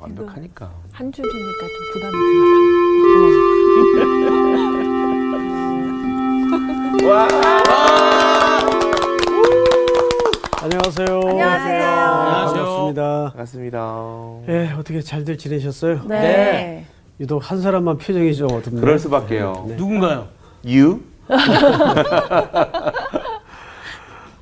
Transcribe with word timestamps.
완벽하니까. 0.00 0.70
한 0.92 1.12
줄이니까 1.12 1.66
좀 1.68 1.92
부담이 1.92 2.16
안녕하세요. 10.62 11.20
안녕하세요. 11.28 11.82
반갑습니다. 11.82 13.24
반갑습니다. 13.30 13.96
예, 14.48 14.72
어떻게 14.78 15.00
잘들 15.00 15.38
지내셨어요? 15.38 16.02
네. 16.06 16.20
네. 16.20 16.86
유독 17.20 17.50
한 17.50 17.60
사람만 17.60 17.98
표정이 17.98 18.34
좀 18.34 18.50
어둡네요. 18.52 18.80
그럴 18.80 18.98
수밖에요. 18.98 19.66
네. 19.68 19.76
누군가요? 19.76 20.28
You? 20.64 21.00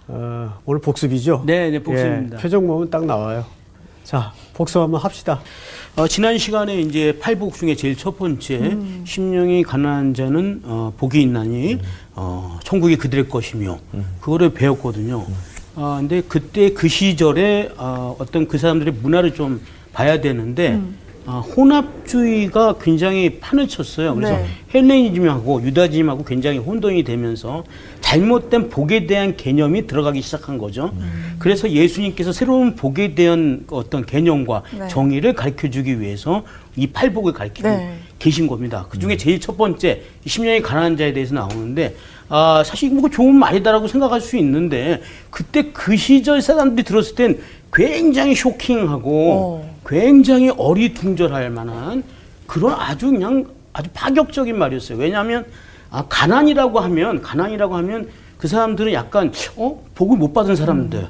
어, 0.09 0.59
오늘 0.65 0.81
복습이죠? 0.81 1.43
네, 1.47 1.71
네, 1.71 1.83
복습입니다. 1.83 2.37
예, 2.39 2.43
표정 2.43 2.67
보면 2.67 2.91
딱 2.91 3.05
나와요. 3.05 3.45
자, 4.09 4.33
복습 4.55 4.81
한번 4.81 5.03
합시다. 5.03 5.39
어, 5.95 6.09
지난 6.09 6.39
시간에 6.39 6.81
이제 6.81 7.19
팔복 7.21 7.53
중에 7.53 7.75
제일 7.75 7.95
첫 7.95 8.17
번째 8.17 8.57
음. 8.57 9.05
심령이 9.07 9.63
가난한 9.63 10.15
자는 10.15 10.63
어, 10.65 10.95
복이 10.97 11.21
있나니 11.21 11.79
어, 12.15 12.59
천국이 12.65 12.97
그들의 12.97 13.29
것이며 13.29 13.79
음. 13.93 14.07
그거를 14.23 14.55
배웠거든요. 14.55 15.27
아 15.77 15.99
근데 16.01 16.23
그때 16.23 16.71
그 16.73 16.89
시절에 16.89 17.69
어, 17.77 18.17
어떤 18.19 18.49
그 18.49 18.57
사람들의 18.57 18.95
문화를 19.03 19.35
좀 19.35 19.61
봐야 19.93 20.23
되는데 20.23 20.71
음. 20.71 20.97
아, 21.31 21.41
혼합주의가 21.41 22.77
굉장히 22.81 23.39
판을 23.39 23.69
쳤어요. 23.69 24.15
그래서 24.15 24.35
네. 24.35 24.47
헬레니즘하고 24.75 25.61
유다즘하고 25.61 26.25
굉장히 26.25 26.57
혼동이 26.57 27.05
되면서 27.05 27.65
잘못된 28.01 28.71
복에 28.71 29.07
대한 29.07 29.37
개념이 29.37 29.87
들어가기 29.87 30.23
시작한 30.23 30.57
거죠. 30.57 30.91
그래서 31.39 31.71
예수님께서 31.71 32.33
새로운 32.33 32.77
복에 32.77 33.15
대한 33.15 33.67
어떤 33.69 34.07
개념과 34.07 34.63
네. 34.79 34.89
정의를 34.89 35.35
가르쳐 35.35 35.69
주기 35.69 36.01
위해서 36.01 36.45
이 36.77 36.87
팔복을 36.87 37.35
가르치고 37.35 37.69
네. 37.69 37.99
계신 38.19 38.47
겁니다. 38.47 38.87
그 38.89 38.99
중에 38.99 39.19
제일 39.19 39.39
첫 39.39 39.59
번째, 39.59 40.03
10년의 40.25 40.63
가난한 40.63 40.97
자에 40.97 41.13
대해서 41.13 41.35
나오는데, 41.35 41.95
아, 42.31 42.63
사실 42.65 42.91
뭐 42.91 43.11
좋은 43.11 43.35
말이다라고 43.35 43.87
생각할 43.87 44.21
수 44.21 44.37
있는데, 44.39 45.03
그때 45.31 45.71
그 45.73 45.97
시절 45.97 46.41
사람들이 46.41 46.85
들었을 46.85 47.15
땐 47.15 47.39
굉장히 47.73 48.35
쇼킹하고, 48.35 49.33
어. 49.33 49.79
굉장히 49.87 50.51
어리둥절할 50.51 51.51
만한 51.51 52.03
그런 52.47 52.75
아주 52.75 53.11
그냥 53.11 53.47
아주 53.73 53.89
파격적인 53.95 54.57
말이었어요. 54.59 54.99
왜냐하면, 54.99 55.45
아, 55.91 56.05
가난이라고 56.09 56.81
하면, 56.81 57.23
가난이라고 57.23 57.77
하면 57.77 58.09
그 58.37 58.49
사람들은 58.49 58.93
약간, 58.93 59.33
어? 59.57 59.83
복을 59.95 60.17
못 60.17 60.33
받은 60.33 60.57
사람들. 60.57 61.09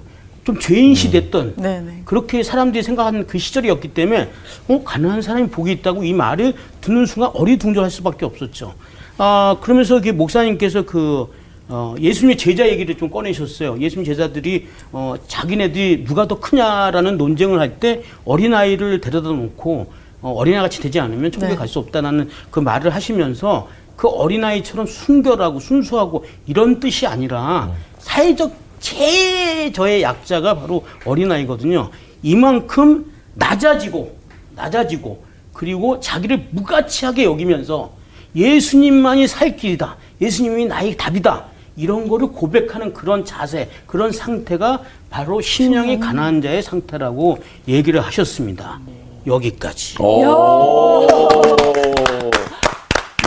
좀 0.48 0.59
죄인시 0.59 1.11
됐던 1.11 1.56
네네. 1.56 2.03
그렇게 2.06 2.42
사람들이 2.42 2.83
생각하는 2.83 3.27
그 3.27 3.39
시절이었기 3.39 3.89
때문에 3.89 4.31
어 4.69 4.83
가난한 4.83 5.20
사람이 5.20 5.48
복이 5.51 5.70
있다고 5.73 6.05
이 6.05 6.14
말을 6.14 6.55
듣는 6.81 7.05
순간 7.05 7.33
어리둥절할 7.34 7.91
수밖에 7.91 8.25
없었죠. 8.25 8.73
아 9.19 9.59
그러면서 9.61 10.01
그 10.01 10.09
목사님께서 10.09 10.86
그 10.86 11.27
어, 11.69 11.94
예수님의 12.00 12.38
제자 12.38 12.66
얘기를 12.69 12.97
좀 12.97 13.11
꺼내셨어요. 13.11 13.78
예수님 13.78 14.05
제자들이 14.06 14.69
어, 14.92 15.16
자기네들이 15.27 16.05
누가 16.05 16.27
더 16.27 16.41
크냐라는 16.41 17.19
논쟁을 17.19 17.61
할 17.61 17.78
때 17.78 18.02
어린아이를 18.24 19.00
데려다 19.00 19.28
놓고 19.28 19.92
어, 20.22 20.33
어린아이 20.33 20.62
같이 20.62 20.80
되지 20.80 20.98
않으면 20.98 21.30
천국에 21.30 21.52
네. 21.52 21.56
갈수 21.56 21.78
없다라는 21.78 22.30
그 22.50 22.58
말을 22.61 22.94
하시면서 22.94 23.69
그 23.96 24.08
어린아이처럼 24.08 24.86
순결하고 24.86 25.61
순수하고 25.61 26.24
이런 26.46 26.80
뜻이 26.80 27.06
아니라 27.06 27.72
사회적 27.98 28.52
최저의 28.80 30.02
약자가 30.02 30.55
바로 30.58 30.84
어린아이거든요. 31.05 31.91
이만큼 32.22 33.12
낮아지고, 33.34 34.16
낮아지고, 34.56 35.24
그리고 35.52 35.98
자기를 36.00 36.48
무가치하게 36.50 37.24
여기면서 37.24 37.92
예수님만이 38.36 39.27
살 39.27 39.56
길이다. 39.56 39.96
예수님이 40.20 40.66
나의 40.66 40.96
답이다. 40.96 41.44
이런 41.79 42.08
거를 42.08 42.29
고백하는 42.33 42.92
그런 42.92 43.25
자세, 43.25 43.70
그런 43.86 44.11
상태가 44.11 44.80
바로 45.11 45.41
심령이 45.41 46.01
가난한 46.01 46.42
자의 46.42 46.61
상태라고 46.61 47.39
얘기를 47.69 48.01
하셨습니다. 48.01 48.80
여기까지. 49.27 50.02
오. 50.02 50.25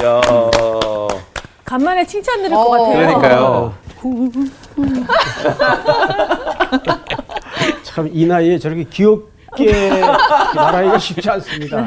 야. 0.04 0.22
간만에 1.64 2.06
칭찬 2.06 2.42
드릴 2.42 2.54
어. 2.54 2.64
것 2.66 2.70
같아요. 2.72 2.98
그러니까요. 2.98 3.74
참 7.84 8.10
이 8.12 8.26
나이에 8.26 8.58
저렇게 8.58 8.84
귀엽게 8.86 10.02
말하기가 10.56 10.98
쉽지 10.98 11.30
않습니다. 11.30 11.86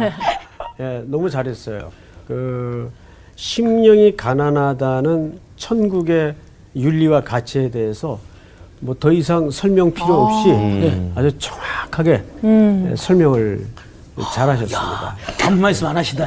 예, 0.81 1.03
너무 1.07 1.29
잘했어요. 1.29 1.93
그 2.27 2.91
심령이 3.37 4.17
가난하다는 4.17 5.39
천국의 5.57 6.35
윤리와 6.77 7.23
가치에 7.23 7.71
대해서 7.71 8.19
뭐 8.81 8.95
더 8.99 9.11
이상 9.13 9.51
설명 9.51 9.93
필요 9.95 10.25
없이 10.25 10.49
네, 10.51 11.13
아주 11.15 11.31
정확하게 11.39 12.23
예, 12.45 12.95
설명을 12.97 13.65
잘하셨습니다. 14.35 15.17
아무 15.47 15.61
말씀 15.61 15.87
안 15.87 15.97
하시다. 15.97 16.27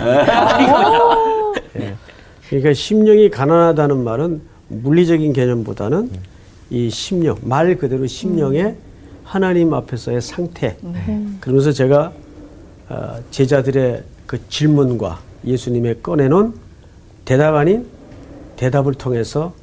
그러니까 2.49 2.73
심령이 2.73 3.29
가난하다는 3.29 4.03
말은 4.03 4.41
물리적인 4.69 5.33
개념보다는 5.33 6.09
이 6.69 6.89
심령 6.89 7.37
말 7.41 7.75
그대로 7.77 8.07
심령의 8.07 8.75
하나님 9.23 9.73
앞에서의 9.73 10.21
상태. 10.21 10.77
그러면서 11.41 11.71
제가 11.71 12.11
어, 12.89 13.17
제자들의 13.31 14.03
그 14.25 14.47
질문과 14.49 15.19
예수님의 15.45 16.01
꺼내놓은 16.01 16.53
대답 17.25 17.55
아닌 17.55 17.85
대답을 18.55 18.93
통해서 18.93 19.53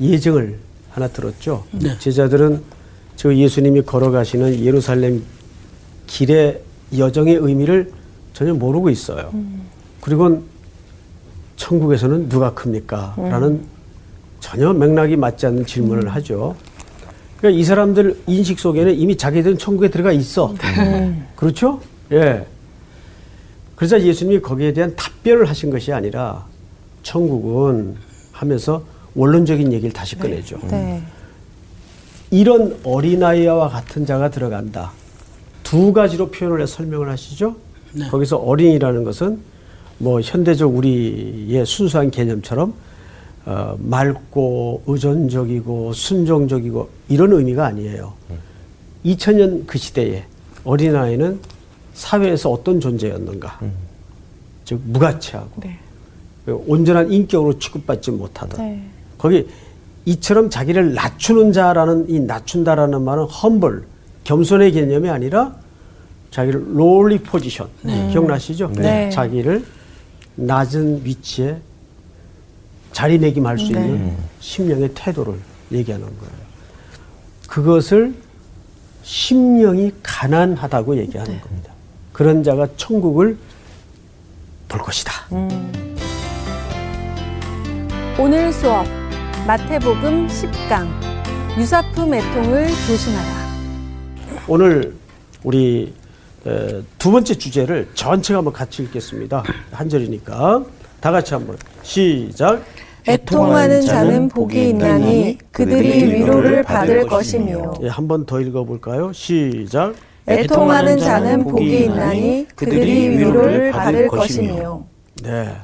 예증을 0.00 0.58
하나 0.90 1.08
들었죠. 1.08 1.64
제자들은 1.98 2.62
저 3.16 3.34
예수님이 3.34 3.82
걸어가시는 3.82 4.60
예루살렘 4.60 5.22
길의 6.06 6.60
여정의 6.98 7.36
의미를 7.36 7.90
전혀 8.32 8.54
모르고 8.54 8.90
있어요. 8.90 9.32
그리고 10.00 10.42
천국에서는 11.56 12.28
누가 12.28 12.52
큽니까? 12.52 13.14
라는 13.16 13.62
전혀 14.40 14.72
맥락이 14.72 15.16
맞지 15.16 15.46
않는 15.46 15.66
질문을 15.66 16.08
하죠. 16.14 16.54
그러니까 17.38 17.60
이 17.60 17.64
사람들 17.64 18.20
인식 18.26 18.58
속에는 18.58 18.94
이미 18.94 19.16
자기들은 19.16 19.58
천국에 19.58 19.88
들어가 19.88 20.12
있어. 20.12 20.54
그렇죠? 21.36 21.80
예. 22.12 22.46
그래서 23.76 24.00
예수님이 24.00 24.40
거기에 24.40 24.72
대한 24.72 24.94
답변을 24.96 25.48
하신 25.48 25.70
것이 25.70 25.92
아니라 25.92 26.46
천국은 27.02 27.96
하면서 28.32 28.82
원론적인 29.14 29.72
얘기를 29.72 29.92
다시 29.92 30.16
꺼내죠. 30.18 30.58
네. 30.70 31.02
이런 32.30 32.78
어린아이와 32.82 33.68
같은 33.68 34.04
자가 34.06 34.30
들어간다. 34.30 34.92
두 35.62 35.92
가지로 35.92 36.30
표현을 36.30 36.62
해 36.62 36.66
설명을 36.66 37.08
하시죠. 37.08 37.56
거기서 38.10 38.38
어린이라는 38.38 39.04
것은 39.04 39.38
뭐 39.98 40.20
현대적 40.20 40.76
우리의 40.76 41.64
순수한 41.64 42.10
개념처럼 42.10 42.74
어, 43.46 43.76
맑고 43.78 44.82
의존적이고 44.86 45.92
순종적이고 45.92 46.88
이런 47.08 47.32
의미가 47.32 47.66
아니에요. 47.66 48.14
2000년 49.04 49.66
그 49.66 49.78
시대에 49.78 50.24
어린아이는 50.64 51.38
사회에서 51.92 52.50
어떤 52.50 52.80
존재였는가. 52.80 53.60
즉 54.64 54.80
무가치하고 54.84 55.60
네. 55.60 55.78
온전한 56.46 57.12
인격으로 57.12 57.58
취급받지 57.58 58.10
못하던 58.10 58.58
네. 58.58 58.82
거기 59.18 59.48
이처럼 60.04 60.50
자기를 60.50 60.94
낮추는 60.94 61.52
자라는 61.52 62.10
이 62.10 62.20
낮춘다라는 62.20 63.02
말은 63.02 63.24
험벌 63.24 63.84
겸손의 64.24 64.72
개념이 64.72 65.08
아니라 65.08 65.54
자기를 66.30 66.76
롤리 66.76 67.18
포지션 67.18 67.68
기억나시죠? 68.10 68.72
네. 68.76 69.08
자기를 69.10 69.64
낮은 70.36 71.04
위치에 71.04 71.56
자리매김할 72.92 73.58
수 73.58 73.72
네. 73.72 73.80
있는 73.80 74.16
심령의 74.40 74.90
태도를 74.94 75.34
얘기하는 75.72 76.06
거예요. 76.06 76.44
그것을 77.48 78.14
심령이 79.02 79.92
가난하다고 80.02 80.96
얘기하는 80.98 81.40
겁니다. 81.40 81.72
그런 82.12 82.42
자가 82.42 82.68
천국을 82.76 83.36
볼 84.68 84.80
것이다. 84.80 85.12
오늘 88.18 88.52
수업 88.52 88.86
마태복음 89.46 90.26
10강 90.26 90.88
유사품 91.58 92.14
애통을 92.14 92.66
조심하라. 92.66 93.28
오늘 94.48 94.94
우리 95.42 95.92
에, 96.46 96.82
두 96.98 97.10
번째 97.10 97.34
주제를 97.34 97.88
전체가 97.92 98.38
한번 98.38 98.54
같이 98.54 98.82
읽겠습니다. 98.84 99.42
한 99.70 99.88
절이니까 99.90 100.64
다 100.98 101.10
같이 101.10 101.34
한번 101.34 101.58
시작. 101.82 102.62
애통하는 103.06 103.82
자는 103.82 104.28
복이 104.30 104.70
있나니 104.70 105.36
그들이 105.52 106.14
위로를 106.14 106.62
받을 106.62 107.06
것이며 107.06 107.74
예, 107.82 107.88
한번 107.88 108.24
더 108.24 108.40
읽어볼까요? 108.40 109.12
시작. 109.12 109.92
애통하는 110.26 110.96
자는 110.98 111.44
복이 111.44 111.84
있나니 111.84 112.46
그들이 112.54 113.10
위로를 113.18 113.72
받을 113.72 114.08
것이며. 114.08 114.86
네. 115.22 115.54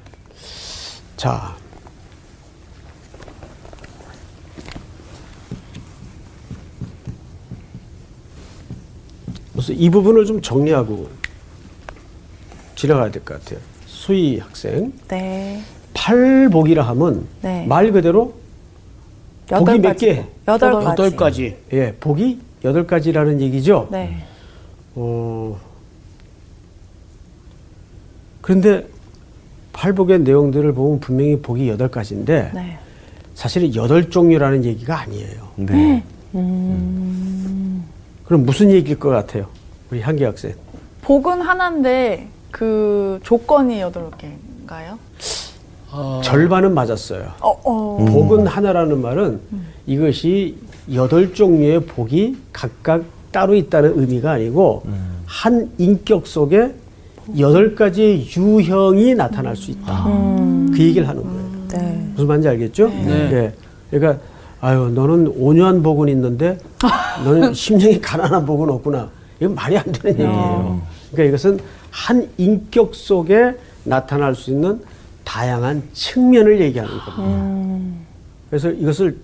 자. 1.16 1.56
그래서 9.60 9.72
이 9.74 9.90
부분을 9.90 10.24
좀 10.24 10.40
정리하고 10.40 11.08
지나가야 12.76 13.10
될 13.10 13.22
것 13.22 13.38
같아요. 13.44 13.60
수희 13.86 14.38
학생. 14.38 14.90
네. 15.08 15.62
팔복이라 15.92 16.82
하면 16.88 17.26
네. 17.42 17.66
말 17.66 17.92
그대로 17.92 18.32
복이 19.48 19.78
몇 19.80 19.96
개? 19.98 20.24
여덟 20.48 20.72
가지. 20.72 20.86
여덟 20.86 21.16
가지. 21.16 21.56
예, 21.74 21.92
복이 22.00 22.40
여덟 22.64 22.86
가지라는 22.86 23.40
얘기죠. 23.42 23.88
네. 23.90 24.24
어, 24.94 25.58
그런데 28.40 28.86
팔복의 29.74 30.20
내용들을 30.20 30.72
보면 30.72 31.00
분명히 31.00 31.38
복이 31.38 31.68
여덟 31.68 31.88
가지인데 31.90 32.50
네. 32.54 32.78
사실은 33.34 33.74
여덟 33.74 34.08
종류라는 34.08 34.64
얘기가 34.64 35.00
아니에요. 35.00 35.48
네. 35.56 36.02
그럼 38.30 38.46
무슨 38.46 38.70
얘기일 38.70 38.96
것 38.96 39.08
같아요? 39.08 39.46
우리 39.90 40.00
한기 40.00 40.22
학생. 40.22 40.54
복은 41.02 41.40
하나인데 41.40 42.28
그 42.52 43.18
조건이 43.24 43.80
여덟 43.80 44.08
개인가요? 44.16 45.00
절반은 46.22 46.72
맞았어요. 46.72 47.26
어, 47.40 47.48
어. 47.64 48.04
복은 48.04 48.46
하나라는 48.46 49.02
말은 49.02 49.40
이것이 49.84 50.56
여덟 50.94 51.34
종류의 51.34 51.86
복이 51.86 52.36
각각 52.52 53.02
따로 53.32 53.56
있다는 53.56 53.98
의미가 53.98 54.30
아니고 54.30 54.84
한 55.26 55.68
인격 55.78 56.28
속에 56.28 56.72
여덟 57.36 57.74
가지의 57.74 58.28
유형이 58.36 59.16
나타날 59.16 59.56
수 59.56 59.72
있다. 59.72 60.04
그 60.72 60.78
얘기를 60.78 61.08
하는 61.08 61.24
거예요. 61.24 61.68
네. 61.72 62.06
무슨 62.12 62.28
말인지 62.28 62.48
알겠죠? 62.48 62.90
네. 62.90 63.30
예. 63.32 63.52
그러니까 63.90 64.22
아유 64.60 64.90
너는 64.94 65.28
온유한 65.28 65.82
복은 65.82 66.08
있는데 66.08 66.58
너는 67.24 67.52
심령이 67.54 68.00
가난한 68.00 68.44
복은 68.44 68.68
없구나. 68.70 69.08
이건 69.40 69.54
말이 69.54 69.76
안 69.78 69.84
되는 69.90 70.12
얘기예요. 70.20 70.82
그러니까 71.12 71.28
이것은 71.28 71.58
한 71.90 72.28
인격 72.36 72.94
속에 72.94 73.54
나타날 73.84 74.34
수 74.34 74.50
있는 74.50 74.80
다양한 75.24 75.82
측면을 75.92 76.60
얘기하는 76.60 76.92
겁니다. 76.98 77.96
그래서 78.50 78.70
이것을 78.70 79.16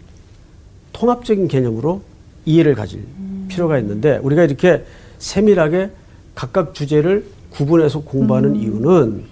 통합적인 0.93 1.49
개념으로 1.49 2.01
이해를 2.47 2.75
가질 2.75 3.05
필요가 3.49 3.79
있는데 3.79 4.17
우리가 4.23 4.45
이렇게 4.45 4.85
세밀하게 5.19 5.91
각각 6.35 6.75
주제를 6.75 7.27
구분해서 7.51 8.01
공부하는 8.01 8.57
이유는 8.57 9.25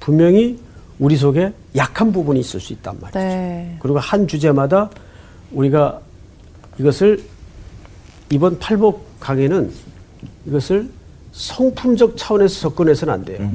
분명히 0.00 0.58
우리 0.98 1.16
속에 1.16 1.52
약한 1.76 2.12
부분이 2.12 2.40
있을 2.40 2.60
수 2.60 2.72
있단 2.74 2.96
말이죠. 3.00 3.18
네. 3.18 3.76
그리고 3.80 3.98
한 3.98 4.26
주제마다 4.26 4.90
우리가 5.52 6.00
이것을 6.78 7.22
이번 8.30 8.58
팔복 8.58 9.20
강의는 9.20 9.72
이것을 10.46 10.88
성품적 11.32 12.16
차원에서 12.16 12.60
접근해서는 12.60 13.14
안 13.14 13.24
돼요. 13.24 13.50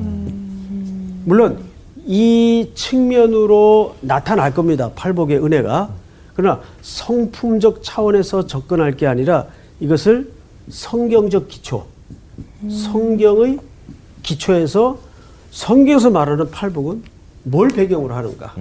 물론 1.25 1.59
이 2.05 2.71
측면으로 2.73 3.95
나타날 4.01 4.53
겁니다. 4.53 4.91
팔복의 4.95 5.43
은혜가. 5.43 5.89
그러나 6.33 6.61
성품적 6.81 7.83
차원에서 7.83 8.47
접근할 8.47 8.95
게 8.95 9.07
아니라 9.07 9.47
이것을 9.79 10.31
성경적 10.69 11.47
기초, 11.47 11.85
성경의 12.69 13.59
기초에서 14.23 14.97
성경에서 15.51 16.09
말하는 16.11 16.49
팔복은 16.49 17.03
뭘 17.43 17.69
배경으로 17.69 18.13
하는가. 18.13 18.55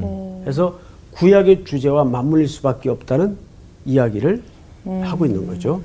해서 0.47 0.79
구약의 1.21 1.67
주제와 1.67 2.05
맞물릴 2.05 2.49
수밖에 2.49 2.89
없다는 2.89 3.37
이야기를 3.85 4.43
하고 5.03 5.27
있는 5.27 5.47
거죠. 5.47 5.83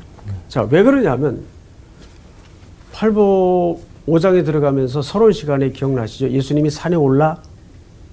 자, 0.47 0.61
왜 0.71 0.81
그러냐면 0.81 1.43
팔복 2.93 3.83
5장에 4.07 4.45
들어가면서 4.45 5.01
서론 5.01 5.33
시간에 5.33 5.71
기억나시죠? 5.71 6.29
예수님이 6.29 6.69
산에 6.69 6.95
올라 6.95 7.41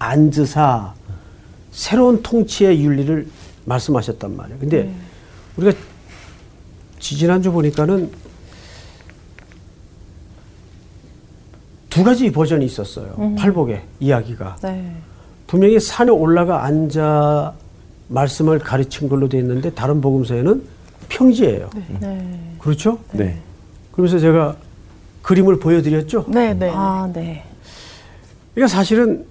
앉으사 0.01 0.95
새로운 1.71 2.23
통치의 2.23 2.83
윤리를 2.83 3.29
말씀하셨단 3.67 4.37
말이에요. 4.37 4.59
근데 4.59 4.93
우리가 5.57 5.79
지지난주 6.99 7.53
보니까는 7.53 8.11
두 11.89 12.03
가지 12.03 12.33
버전이 12.33 12.65
있었어요. 12.65 13.37
팔복의 13.39 13.83
이야기가. 14.01 14.57
네. 14.63 14.97
분명히 15.53 15.79
산에 15.79 16.11
올라가 16.11 16.65
앉아 16.65 17.53
말씀을 18.09 18.59
가르친 18.59 19.07
걸로 19.11 19.29
되어 19.29 19.39
있는데 19.41 19.71
다른 19.71 20.01
복음서에는 20.01 20.63
평지예요. 21.11 21.69
네. 22.01 22.39
그렇죠? 22.59 22.99
네. 23.13 23.37
그러면서 23.91 24.19
제가 24.19 24.57
그림을 25.21 25.59
보여드렸죠. 25.59 26.25
네, 26.29 26.55
네. 26.55 26.71
아, 26.75 27.07
네. 27.13 27.45
그러니까 28.55 28.75
사실은 28.75 29.27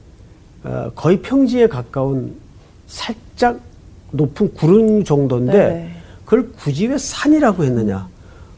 어, 0.64 0.92
거의 0.94 1.20
평지에 1.24 1.68
가까운 1.68 2.36
살짝 2.86 3.60
높은 4.12 4.54
구름 4.54 5.04
정도인데 5.04 5.54
네. 5.54 5.92
그걸 6.24 6.52
굳이 6.52 6.86
왜 6.86 7.00
산이라고 7.00 7.64
했느냐? 7.64 8.08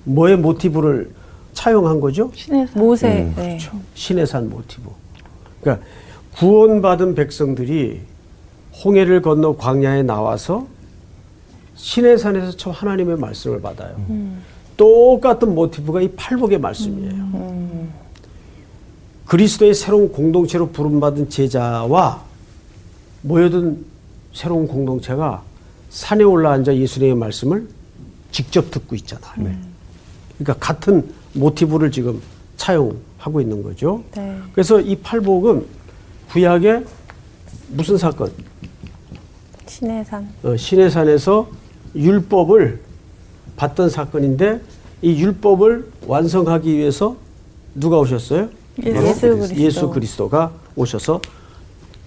뭐의 0.04 0.36
모티브를 0.36 1.12
차용한 1.54 2.01
거죠? 2.01 2.30
신의 2.36 2.68
산. 2.68 2.83
모세. 2.83 3.33
네. 3.38 3.57
신의 3.94 4.27
산 4.27 4.50
모티브. 4.50 4.89
그러니까 5.62 5.86
구원받은 6.38 7.15
백성들이 7.15 8.01
홍해를 8.83 9.21
건너 9.21 9.56
광야에 9.56 10.03
나와서 10.03 10.68
신의 11.75 12.18
산에서 12.18 12.51
처음 12.57 12.75
하나님의 12.75 13.18
말씀을 13.18 13.62
받아요. 13.62 13.95
똑같은 14.77 15.53
모티브가 15.53 16.01
이 16.01 16.09
팔복의 16.15 16.59
말씀이에요. 16.59 17.88
그리스도의 19.25 19.74
새로운 19.74 20.12
공동체로 20.12 20.69
부름받은 20.69 21.30
제자와 21.30 22.24
모여든 23.21 23.86
새로운 24.33 24.68
공동체가 24.68 25.44
산에 25.89 26.24
올라앉아 26.24 26.75
예수님의 26.75 27.15
말씀을 27.15 27.68
직접 28.31 28.71
듣고 28.71 28.95
있잖아요. 28.95 29.56
그러니까 30.38 30.53
같은 30.59 31.13
모티브를 31.33 31.91
지금 31.91 32.19
차용하고 32.57 33.41
있는 33.41 33.62
거죠. 33.62 34.03
네. 34.15 34.38
그래서 34.51 34.79
이 34.79 34.95
팔복은 34.95 35.65
구약의 36.34 36.84
무슨 37.70 37.96
사건? 37.96 38.32
신의 39.68 40.04
산. 40.04 40.28
어, 40.42 40.58
시내산에서 40.58 41.48
율법을 41.96 42.80
받던 43.56 43.90
사건인데 43.92 44.60
이 45.04 45.22
율법을 45.22 45.92
완성하기 46.08 46.75
위해서 46.75 47.16
누가 47.75 48.00
오셨어요? 48.00 48.50
예수 48.84 49.22
그리스도. 49.36 49.56
예수 49.60 49.90
그리스도가 49.92 50.52
오셔서 50.75 51.22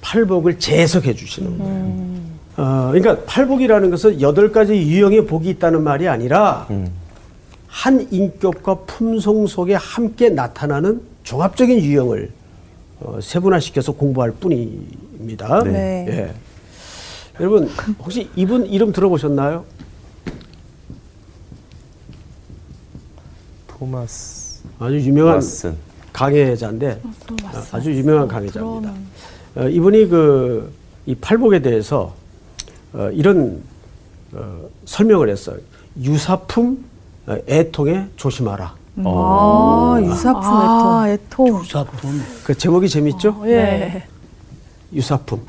팔복을 0.00 0.58
재해석해 0.58 1.14
주시는 1.14 1.58
거예요. 1.58 2.06
어, 2.56 2.90
그러니까 2.92 3.24
팔복이라는 3.26 3.90
것은 3.90 4.20
여덟 4.20 4.50
가지 4.50 4.72
유형의 4.74 5.26
복이 5.26 5.48
있다는 5.50 5.84
말이 5.84 6.08
아니라 6.08 6.66
한 7.68 8.08
인격과 8.10 8.74
품성 8.86 9.46
속에 9.46 9.74
함께 9.74 10.30
나타나는 10.30 11.00
종합적인 11.22 11.78
유형을 11.78 12.32
어, 13.00 13.18
세분화시켜서 13.20 13.92
공부할 13.92 14.32
뿐입니다. 14.32 15.62
네. 15.64 16.06
예. 16.08 16.34
여러분 17.38 17.68
혹시 17.98 18.28
이분 18.36 18.66
이름 18.66 18.92
들어보셨나요? 18.92 19.64
토마스 23.66 24.62
아주 24.78 24.98
유명한 25.00 25.38
왓슨. 25.40 25.74
강해자인데 26.12 27.00
아, 27.44 27.64
아주 27.72 27.92
유명한 27.92 28.26
강해자입니다. 28.26 28.94
어, 29.56 29.68
이분이 29.68 30.08
그 30.08 30.72
이 31.06 31.14
팔복에 31.14 31.60
대해서 31.62 32.14
어, 32.92 33.08
이런 33.12 33.62
어, 34.32 34.68
설명을 34.84 35.28
했어요. 35.28 35.58
유사품 36.02 36.84
어, 37.26 37.36
애통에 37.48 38.08
조심하라. 38.16 38.74
아, 39.04 39.98
유사품 40.02 40.42
아, 40.42 41.04
애통. 41.08 41.62
주사품. 41.62 42.22
그 42.44 42.56
제목이 42.56 42.88
재밌죠? 42.88 43.42
예. 43.46 44.04
유사품. 44.92 45.42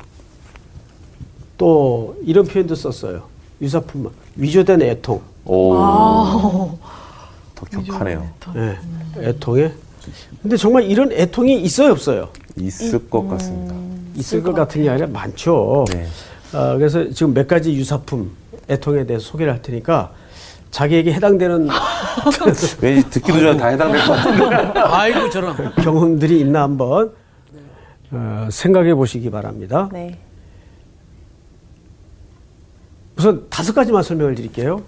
또 1.56 2.16
이런 2.24 2.44
표현도 2.44 2.74
썼어요. 2.74 3.22
유사품 3.60 4.10
위조된 4.36 4.82
애통. 4.82 5.20
오. 5.46 5.74
아. 5.76 6.74
더 7.54 7.66
격하네요. 7.66 8.28
예, 8.56 8.78
애통에. 9.28 9.72
근데 10.42 10.56
정말 10.56 10.84
이런 10.84 11.10
애통이 11.10 11.60
있어요, 11.62 11.90
없어요? 11.90 12.28
있을 12.56 13.10
것 13.10 13.26
같습니다. 13.28 13.74
있을 14.14 14.42
것 14.42 14.52
같은 14.54 14.82
게 14.82 14.90
아니라 14.90 15.08
많죠. 15.08 15.84
네. 15.90 16.06
어, 16.52 16.76
그래서 16.76 17.10
지금 17.10 17.34
몇 17.34 17.48
가지 17.48 17.72
유사품, 17.74 18.30
애통에 18.70 19.06
대해서 19.06 19.26
소개를 19.26 19.52
할 19.52 19.60
테니까 19.62 20.12
자기에게 20.70 21.12
해당되는 21.14 21.68
왠지 22.80 23.10
듣기도 23.10 23.38
전에 23.40 23.56
다 23.56 23.68
해당될 23.68 24.00
것 24.04 24.12
같은데. 24.12 24.80
아이고 24.80 25.30
저런. 25.30 25.74
경험들이 25.76 26.40
있나 26.40 26.62
한번 26.62 27.12
어, 28.10 28.48
생각해 28.50 28.94
보시기 28.94 29.30
바랍니다. 29.30 29.88
네. 29.92 30.18
우선 33.16 33.46
다섯 33.50 33.72
가지만 33.74 34.02
설명을 34.02 34.34
드릴게요. 34.34 34.82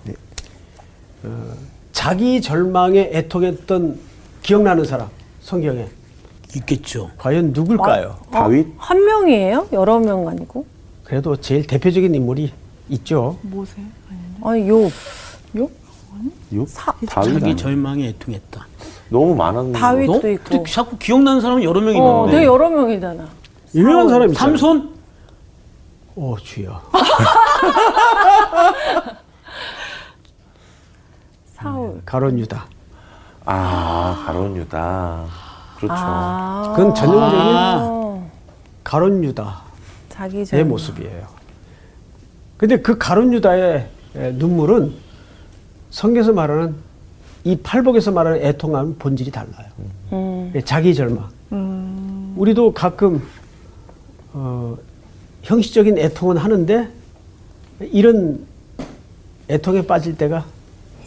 어, 1.24 1.52
자기 1.92 2.40
절망에 2.40 3.10
애통했던 3.12 3.98
기억나는 4.42 4.84
사람 4.84 5.08
성경에 5.40 5.86
있겠죠. 6.56 7.10
과연 7.18 7.52
누굴까요? 7.52 8.18
다윗? 8.30 8.66
한 8.78 9.04
명이에요? 9.04 9.68
여러 9.72 9.98
명 9.98 10.28
아니고? 10.28 10.64
그래도 11.04 11.36
제일 11.36 11.66
대표적인 11.66 12.14
인물이 12.14 12.52
있죠. 12.90 13.38
모세 13.42 13.74
아니 14.42 14.68
요? 14.68 14.90
요? 15.58 15.68
요? 16.54 16.66
사- 16.66 16.92
다윗 17.08 17.32
자기 17.34 17.44
아니야? 17.44 17.56
절망에 17.56 18.08
애통했다. 18.08 18.66
너무 19.08 19.34
많았는데. 19.34 19.78
다윗. 19.78 20.06
너? 20.06 20.20
도 20.20 20.30
있고. 20.30 20.44
근데 20.48 20.70
자꾸 20.70 20.96
기억나는 20.98 21.40
사람은 21.40 21.62
여러 21.64 21.80
명이 21.80 21.98
어, 21.98 22.24
있는데. 22.26 22.40
네 22.40 22.46
여러 22.46 22.68
명이잖아. 22.70 23.26
유명한 23.74 24.08
사람이 24.08 24.32
있어요. 24.32 24.38
삼손? 24.48 24.94
오 26.16 26.36
주여. 26.38 26.80
사울. 31.54 32.00
가론 32.04 32.38
유다. 32.38 32.66
아, 33.44 34.22
가론 34.26 34.56
유다. 34.56 35.24
그렇죠. 35.76 35.94
아. 35.96 36.72
그건 36.76 36.94
전형적인 36.94 37.56
어, 37.56 38.30
가론 38.84 39.24
유다의 39.24 39.48
자기 40.08 40.44
절 40.44 40.64
모습이에요. 40.64 41.26
근데 42.56 42.80
그 42.80 42.98
가론 42.98 43.32
유다의 43.32 43.88
에, 44.16 44.30
눈물은 44.32 44.94
성경에서 45.90 46.32
말하는 46.32 46.74
이 47.44 47.56
팔복에서 47.56 48.12
말하는 48.12 48.42
애통함 48.42 48.96
본질이 48.98 49.30
달라요. 49.30 49.66
음. 50.12 50.52
예, 50.54 50.60
자기 50.60 50.94
절망. 50.94 51.28
우리도 52.36 52.72
가끔 52.72 53.22
어, 54.32 54.76
형식적인 55.42 55.98
애통은 55.98 56.36
하는데 56.36 56.88
이런 57.80 58.46
애통에 59.48 59.84
빠질 59.86 60.16
때가 60.16 60.44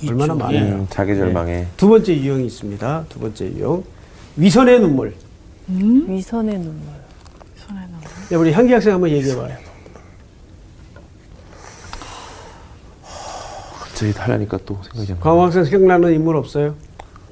얼마나. 0.05 0.33
많아요. 0.35 0.75
음, 0.75 0.87
자기 0.89 1.15
절망에. 1.15 1.67
두 1.77 1.87
번째 1.87 2.13
유형이 2.15 2.45
있습니다. 2.47 3.05
두 3.07 3.19
번째 3.19 3.45
유형 3.45 3.83
위선의 4.35 4.79
눈물. 4.81 5.13
위선의 5.69 6.55
눈물. 6.57 6.81
손에 7.55 7.79
넣어. 7.79 8.01
네, 8.29 8.35
우리 8.35 8.51
향기 8.51 8.73
학생 8.73 8.93
한번 8.93 9.09
얘기해 9.11 9.35
봐요. 9.35 9.55
갑자기 14.03 14.11
하려니까 14.19 14.57
또 14.65 14.77
생각이 14.83 15.13
안 15.13 15.19
나. 15.37 15.43
학생 15.43 15.63
생각나는 15.63 16.13
인물 16.13 16.35
없어요? 16.35 16.75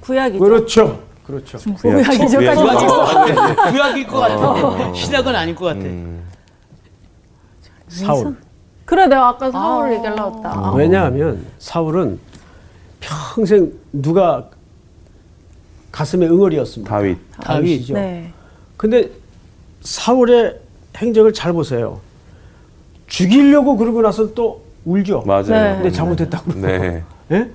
구약이죠. 0.02 0.40
그렇죠. 0.44 1.00
그렇죠. 1.26 1.58
구약이죠. 1.58 2.38
구약. 2.40 2.56
까지 2.56 2.86
구약일 3.72 4.08
것 4.08 4.20
같아. 4.20 4.94
신약은 4.94 5.36
아닐 5.36 5.56
것 5.56 5.66
같아. 5.66 5.80
음, 5.80 6.24
사울. 7.88 8.36
그래 8.86 9.08
내가 9.08 9.30
아까 9.30 9.52
사울 9.52 9.94
얘기하려고 9.94 10.38
했다. 10.38 10.50
아. 10.54 10.74
왜냐하면 10.76 11.46
사울은 11.60 12.20
평생 13.00 13.72
누가 13.92 14.50
가슴에 15.92 16.26
응어리였습니다. 16.26 16.90
다윗. 16.90 17.18
다윗이죠. 17.42 17.94
네. 17.94 18.32
근데 18.78 19.10
사울의 19.82 20.60
행적을 20.98 21.34
잘 21.34 21.54
보세요. 21.54 22.00
죽이려고 23.08 23.76
그러고 23.78 24.02
나서 24.02 24.34
또 24.34 24.64
울죠. 24.86 25.24
맞아요. 25.26 25.46
네. 25.48 25.74
근데 25.76 25.92
잘못했다고. 25.92 26.54
네. 26.60 27.04
예? 27.32 27.50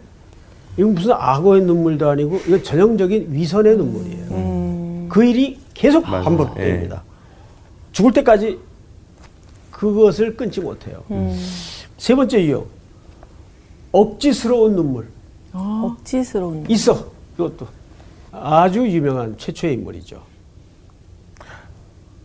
이건 0.77 0.95
무슨 0.95 1.13
악어의 1.13 1.63
눈물도 1.63 2.09
아니고 2.09 2.37
이건 2.47 2.63
전형적인 2.63 3.29
위선의 3.31 3.77
눈물이에요. 3.77 5.09
그 5.09 5.25
일이 5.25 5.59
계속 5.75 6.05
맞아요. 6.09 6.25
반복됩니다. 6.25 7.03
죽을 7.93 8.13
때까지 8.13 8.59
그것을 9.71 10.37
끊지 10.37 10.61
못해요. 10.61 11.03
세 11.97 12.15
번째 12.15 12.45
유형. 12.45 12.67
억지스러운 13.93 14.77
눈물. 14.77 15.09
억지스러운. 15.53 16.53
눈물. 16.55 16.71
있어. 16.71 17.07
이것도 17.35 17.67
아주 18.33 18.87
유명한 18.87 19.37
최초의 19.39 19.75
인물이죠. 19.75 20.21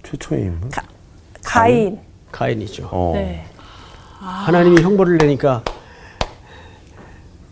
최초의 0.03 0.41
인물? 0.43 0.69
가 1.43 1.67
인. 1.69 1.99
가인이죠. 2.31 2.89
어. 2.91 3.11
네. 3.15 3.45
하나님이 4.21 4.81
형벌을 4.83 5.17
내니까 5.17 5.63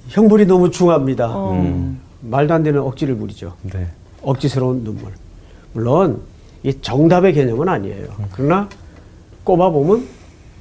형벌이 0.09 0.45
너무 0.45 0.69
중합니다. 0.69 1.51
음, 1.51 1.99
말도 2.21 2.53
안 2.53 2.63
되는 2.63 2.79
억지를 2.81 3.15
부리죠. 3.15 3.55
네. 3.63 3.87
억지스러운 4.21 4.83
눈물. 4.83 5.13
물론 5.73 6.21
이 6.63 6.73
정답의 6.81 7.33
개념은 7.33 7.67
아니에요. 7.67 8.07
그러나 8.33 8.69
꼽아보면 9.43 10.07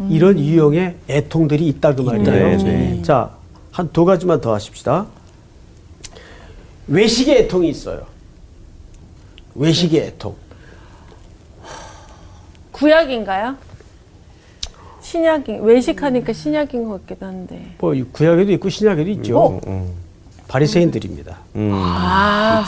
이런 0.08 0.38
유형의 0.38 0.96
애통들이 1.08 1.66
있다 1.68 1.94
그 1.94 2.02
말이에요. 2.02 2.30
네, 2.30 2.56
네. 2.56 3.02
자, 3.02 3.30
한 3.72 3.88
두 3.92 4.04
가지만 4.04 4.40
더 4.40 4.54
하십시다. 4.54 5.06
외식의 6.86 7.38
애통이 7.40 7.68
있어요. 7.68 8.02
외식의 9.54 10.00
애통. 10.06 10.34
구약인가요? 12.72 13.56
신약인 15.08 15.62
외식하니까 15.62 16.34
신약인 16.34 16.84
것 16.86 17.06
같기도 17.06 17.24
한데. 17.24 17.74
뭐이 17.78 18.04
구약에도 18.12 18.52
있고 18.52 18.68
신약에도 18.68 19.08
있죠. 19.12 19.38
어? 19.38 19.60
음, 19.66 19.90
바리새인들입니다. 20.48 21.38
음. 21.56 21.70
아 21.72 22.62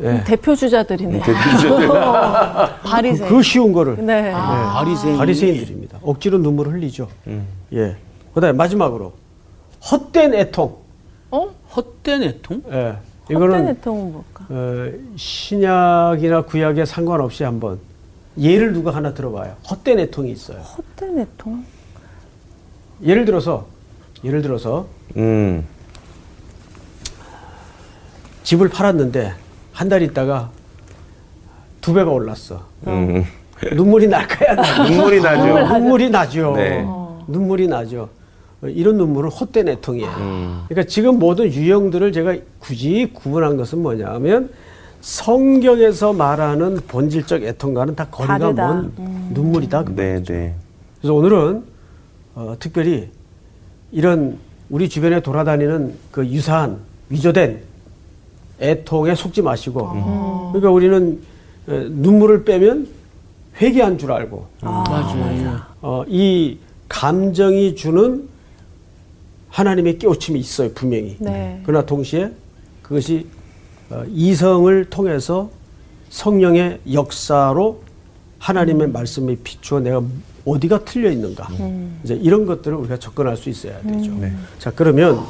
예. 0.00 0.24
대표 0.24 0.54
주자들이네. 0.54 1.20
바리새. 2.82 3.28
그 3.28 3.42
쉬운 3.42 3.74
거를 3.74 3.96
네. 4.06 4.32
바리새인. 4.32 5.18
바리새인들입니다. 5.18 5.98
억지로 6.00 6.38
눈물을 6.38 6.72
흘리죠. 6.72 7.08
음. 7.26 7.46
예. 7.74 7.94
그다음에 8.32 8.56
마지막으로 8.56 9.12
헛된 9.90 10.32
애통. 10.32 10.74
어? 11.30 11.50
헛된 11.76 12.22
애통? 12.22 12.62
예. 12.70 12.72
헛된 12.72 12.96
이거는 13.28 13.68
애통은 13.68 14.12
뭘까? 14.12 14.46
어, 14.48 14.90
신약이나 15.16 16.42
구약에 16.42 16.86
상관없이 16.86 17.44
한번 17.44 17.78
예를 18.38 18.72
누가 18.72 18.94
하나 18.94 19.12
들어봐요. 19.12 19.56
헛된 19.70 19.98
애통이 19.98 20.32
있어요. 20.32 20.58
헛된 20.60 21.18
애통? 21.18 21.62
예를 23.04 23.24
들어서 23.24 23.66
예를 24.24 24.42
들어서 24.42 24.86
음. 25.16 25.64
집을 28.42 28.68
팔았는데 28.68 29.32
한 29.72 29.88
달 29.88 30.02
있다가 30.02 30.50
두 31.80 31.92
배가 31.94 32.10
올랐어. 32.10 32.62
음. 32.86 33.24
눈물이? 33.74 34.04
안 34.06 34.10
날까요? 34.10 34.86
눈물이 34.88 35.20
나죠. 35.20 35.78
눈물이 35.78 36.10
나죠. 36.10 36.52
네. 36.56 36.84
눈물이 37.28 37.68
나죠. 37.68 38.08
어, 38.62 38.66
이런 38.68 38.96
눈물은 38.96 39.30
헛된 39.30 39.68
애통이에요. 39.68 40.08
음. 40.18 40.62
그러니까 40.68 40.88
지금 40.88 41.18
모든 41.18 41.46
유형들을 41.46 42.12
제가 42.12 42.36
굳이 42.60 43.10
구분한 43.12 43.56
것은 43.56 43.80
뭐냐면 43.82 44.50
성경에서 45.00 46.12
말하는 46.12 46.78
본질적 46.86 47.42
애통과는 47.42 47.96
다 47.96 48.06
거리가 48.10 48.38
다르다. 48.38 48.68
먼 48.68 48.92
눈물이다. 49.32 49.84
그 49.84 49.94
네. 49.96 50.22
네. 50.22 50.54
그래서 51.00 51.14
오늘은 51.14 51.64
어, 52.34 52.56
특별히 52.58 53.08
이런 53.90 54.38
우리 54.70 54.88
주변에 54.88 55.20
돌아다니는 55.20 55.94
그 56.10 56.26
유사한 56.26 56.78
위조된 57.10 57.60
애통에 58.60 59.14
속지 59.14 59.42
마시고 59.42 59.88
그러니까 60.52 60.70
우리는 60.70 61.20
에, 61.68 61.78
눈물을 61.90 62.44
빼면 62.44 62.88
회개한 63.60 63.98
줄 63.98 64.12
알고 64.12 64.46
맞아요. 64.62 65.60
어, 65.82 66.04
이 66.08 66.58
감정이 66.88 67.74
주는 67.74 68.28
하나님의 69.50 69.98
깨우침이 69.98 70.40
있어요 70.40 70.70
분명히. 70.72 71.16
네. 71.20 71.60
그러나 71.64 71.84
동시에 71.84 72.32
그것이 72.82 73.26
어, 73.90 74.04
이성을 74.08 74.84
통해서 74.86 75.50
성령의 76.08 76.80
역사로 76.92 77.82
하나님의 78.38 78.88
말씀에 78.88 79.36
비추어 79.44 79.80
내가 79.80 80.02
어디가 80.44 80.84
틀려 80.84 81.10
있는가 81.10 81.48
이제 82.04 82.14
이런 82.14 82.46
것들을 82.46 82.76
우리가 82.76 82.96
접근할 82.98 83.36
수 83.36 83.48
있어야 83.48 83.80
되죠. 83.82 84.12
네. 84.14 84.32
자 84.58 84.70
그러면 84.74 85.20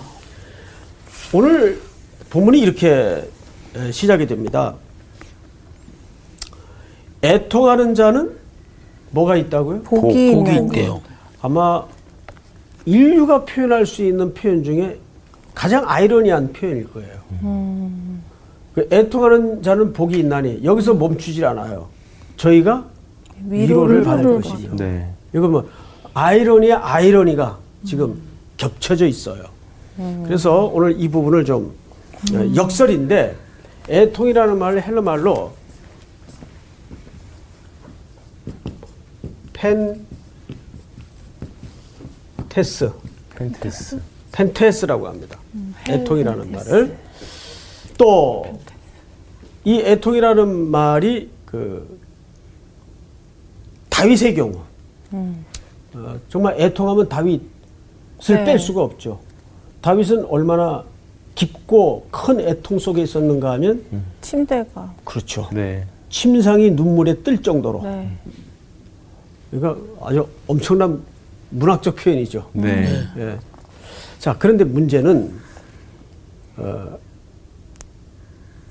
오늘 1.34 1.80
본문이 2.30 2.60
이렇게 2.60 3.28
에, 3.76 3.92
시작이 3.92 4.26
됩니다. 4.26 4.74
애통하는 7.22 7.94
자는 7.94 8.36
뭐가 9.10 9.36
있다고요? 9.36 9.82
복이 9.82 10.32
복이 10.32 10.50
있는 10.50 10.64
있대요. 10.66 11.00
아마 11.40 11.84
인류가 12.84 13.44
표현할 13.44 13.86
수 13.86 14.02
있는 14.02 14.32
표현 14.34 14.64
중에 14.64 14.98
가장 15.54 15.84
아이러니한 15.86 16.52
표현일 16.52 16.90
거예요. 16.92 17.12
그 18.74 18.88
애통하는 18.90 19.62
자는 19.62 19.92
복이 19.92 20.18
있나니 20.18 20.64
여기서 20.64 20.94
멈추질 20.94 21.44
않아요. 21.44 21.88
저희가 22.38 22.86
위로를, 23.48 24.00
위로를 24.00 24.02
받을 24.04 24.40
것이죠. 24.40 24.76
네. 24.76 25.12
이거 25.34 25.48
뭐 25.48 25.68
아이러니와 26.14 26.80
아이러니가 26.82 27.58
지금 27.84 28.20
겹쳐져 28.56 29.06
있어요. 29.06 29.44
그래서 30.24 30.64
오늘 30.66 31.00
이 31.00 31.08
부분을 31.08 31.44
좀 31.44 31.74
어, 32.32 32.54
역설인데 32.54 33.36
애통이라는 33.88 34.58
말을 34.58 34.82
헬러 34.82 35.02
말로 35.02 35.52
펜테스 42.48 42.90
펜테스. 43.36 44.00
펜테스라고 44.32 45.08
합니다. 45.08 45.38
애통이라는 45.88 46.52
말을 46.52 46.96
또 47.98 48.44
이 49.64 49.80
애통이라는 49.80 50.70
말이 50.70 51.30
그 51.46 52.00
다윗의 54.02 54.34
경우 54.34 54.60
어, 55.12 56.18
정말 56.28 56.60
애통하면 56.60 57.08
다윗을 57.08 57.40
네. 58.26 58.44
뺄 58.44 58.58
수가 58.58 58.82
없죠. 58.82 59.20
다윗은 59.80 60.24
얼마나 60.24 60.82
깊고 61.36 62.08
큰 62.10 62.40
애통 62.40 62.78
속에 62.78 63.02
있었는가 63.02 63.52
하면 63.52 63.82
침대가. 64.20 64.92
그렇죠. 65.04 65.48
네. 65.52 65.86
침상이 66.10 66.70
눈물에 66.72 67.22
뜰 67.22 67.42
정도로 67.42 67.82
네. 67.84 68.10
그러니까 69.50 69.80
아주 70.04 70.26
엄청난 70.48 71.00
문학적 71.50 71.96
표현이죠. 71.96 72.48
네. 72.54 73.04
예. 73.18 73.38
자, 74.18 74.34
그런데 74.38 74.64
문제는 74.64 75.32
어, 76.56 76.98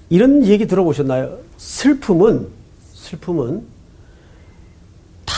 이런 0.10 0.46
얘기 0.46 0.68
들어보셨나요? 0.68 1.38
슬픔은 1.58 2.48
슬픔은 2.94 3.71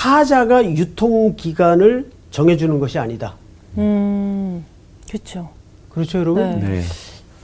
타자가 0.03 0.65
유통 0.65 1.33
기간을 1.37 2.11
정해주는 2.29 2.77
것이 2.77 2.99
아니다. 2.99 3.35
음, 3.77 4.61
그렇죠. 5.09 5.49
그렇죠, 5.89 6.19
여러분? 6.19 6.59
네. 6.59 6.67
네. 6.67 6.81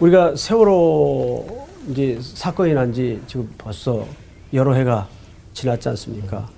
우리가 0.02 0.36
세월호 0.36 1.68
이제 1.90 2.20
사건이 2.22 2.74
난 2.74 2.92
지 2.92 3.22
지금 3.28 3.48
벌써 3.58 4.06
여러 4.52 4.74
해가 4.74 5.08
지났지 5.54 5.88
않습니까? 5.88 6.50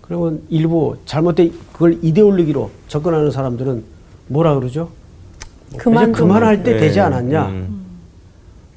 그러면 0.00 0.40
일부 0.48 0.96
잘못된 1.04 1.52
그걸 1.74 1.98
이데올로기로 2.02 2.70
접근하는 2.88 3.30
사람들은 3.30 3.84
뭐라 4.28 4.54
그러죠? 4.54 4.88
그만 5.76 6.04
이제 6.10 6.18
좀- 6.18 6.26
그만할 6.26 6.62
때 6.62 6.72
네. 6.72 6.80
되지 6.80 7.00
않았냐? 7.00 7.46
음. 7.48 7.84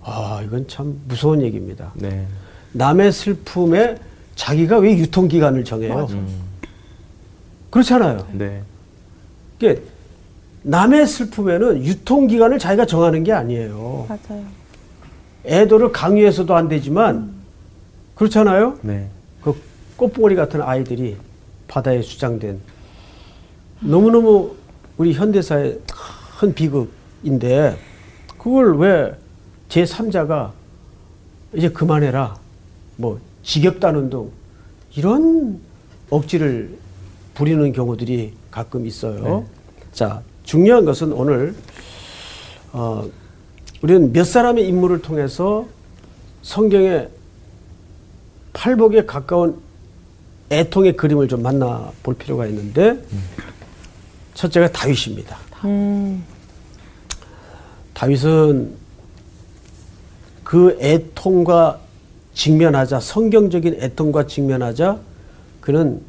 아, 0.03 0.41
이건 0.45 0.67
참 0.67 0.99
무서운 1.07 1.41
얘기입니다. 1.43 1.93
네. 1.95 2.27
남의 2.73 3.13
슬픔에 3.13 3.95
자기가 4.35 4.79
왜 4.79 4.97
유통기간을 4.97 5.63
정해요? 5.63 6.07
음. 6.11 6.42
그렇잖아요. 7.73 8.27
네. 8.33 8.61
이게 9.57 9.81
남의 10.61 11.07
슬픔에는 11.07 11.83
유통기간을 11.83 12.59
자기가 12.59 12.85
정하는 12.85 13.23
게 13.23 13.31
아니에요. 13.31 14.05
맞아요. 14.07 14.45
애도를 15.43 15.91
강요해서도 15.91 16.55
안 16.55 16.67
되지만 16.67 17.33
그렇잖아요. 18.13 18.77
네. 18.83 19.09
그 19.41 19.59
꽃봉오리 19.97 20.35
같은 20.35 20.61
아이들이 20.61 21.17
바다에 21.67 22.03
수장된 22.03 22.59
너무너무 23.79 24.55
우리 24.97 25.13
현대사의 25.13 25.79
큰 26.39 26.53
비극인데 26.53 27.75
그걸 28.37 28.77
왜 28.77 29.15
제3자가 29.69 30.51
이제 31.53 31.69
그만해라 31.69 32.35
뭐 32.97 33.19
지겹다는 33.41 34.11
등 34.11 34.29
이런 34.95 35.59
억지를 36.11 36.82
부리는 37.33 37.71
경우들이 37.71 38.33
가끔 38.51 38.85
있어요. 38.85 39.45
자 39.91 40.21
중요한 40.43 40.85
것은 40.85 41.11
오늘 41.13 41.55
어, 42.71 43.07
우리는 43.81 44.11
몇 44.11 44.23
사람의 44.23 44.67
인물을 44.67 45.01
통해서 45.01 45.65
성경의 46.41 47.09
팔복에 48.53 49.05
가까운 49.05 49.61
애통의 50.49 50.95
그림을 50.95 51.27
좀 51.27 51.41
만나 51.41 51.91
볼 52.03 52.15
필요가 52.15 52.45
있는데 52.47 53.01
첫째가 54.33 54.71
다윗입니다. 54.71 55.37
음, 55.65 56.23
다윗은 57.93 58.75
그 60.43 60.77
애통과 60.79 61.79
직면하자 62.33 62.99
성경적인 62.99 63.81
애통과 63.81 64.27
직면하자 64.27 64.99
그는 65.61 66.01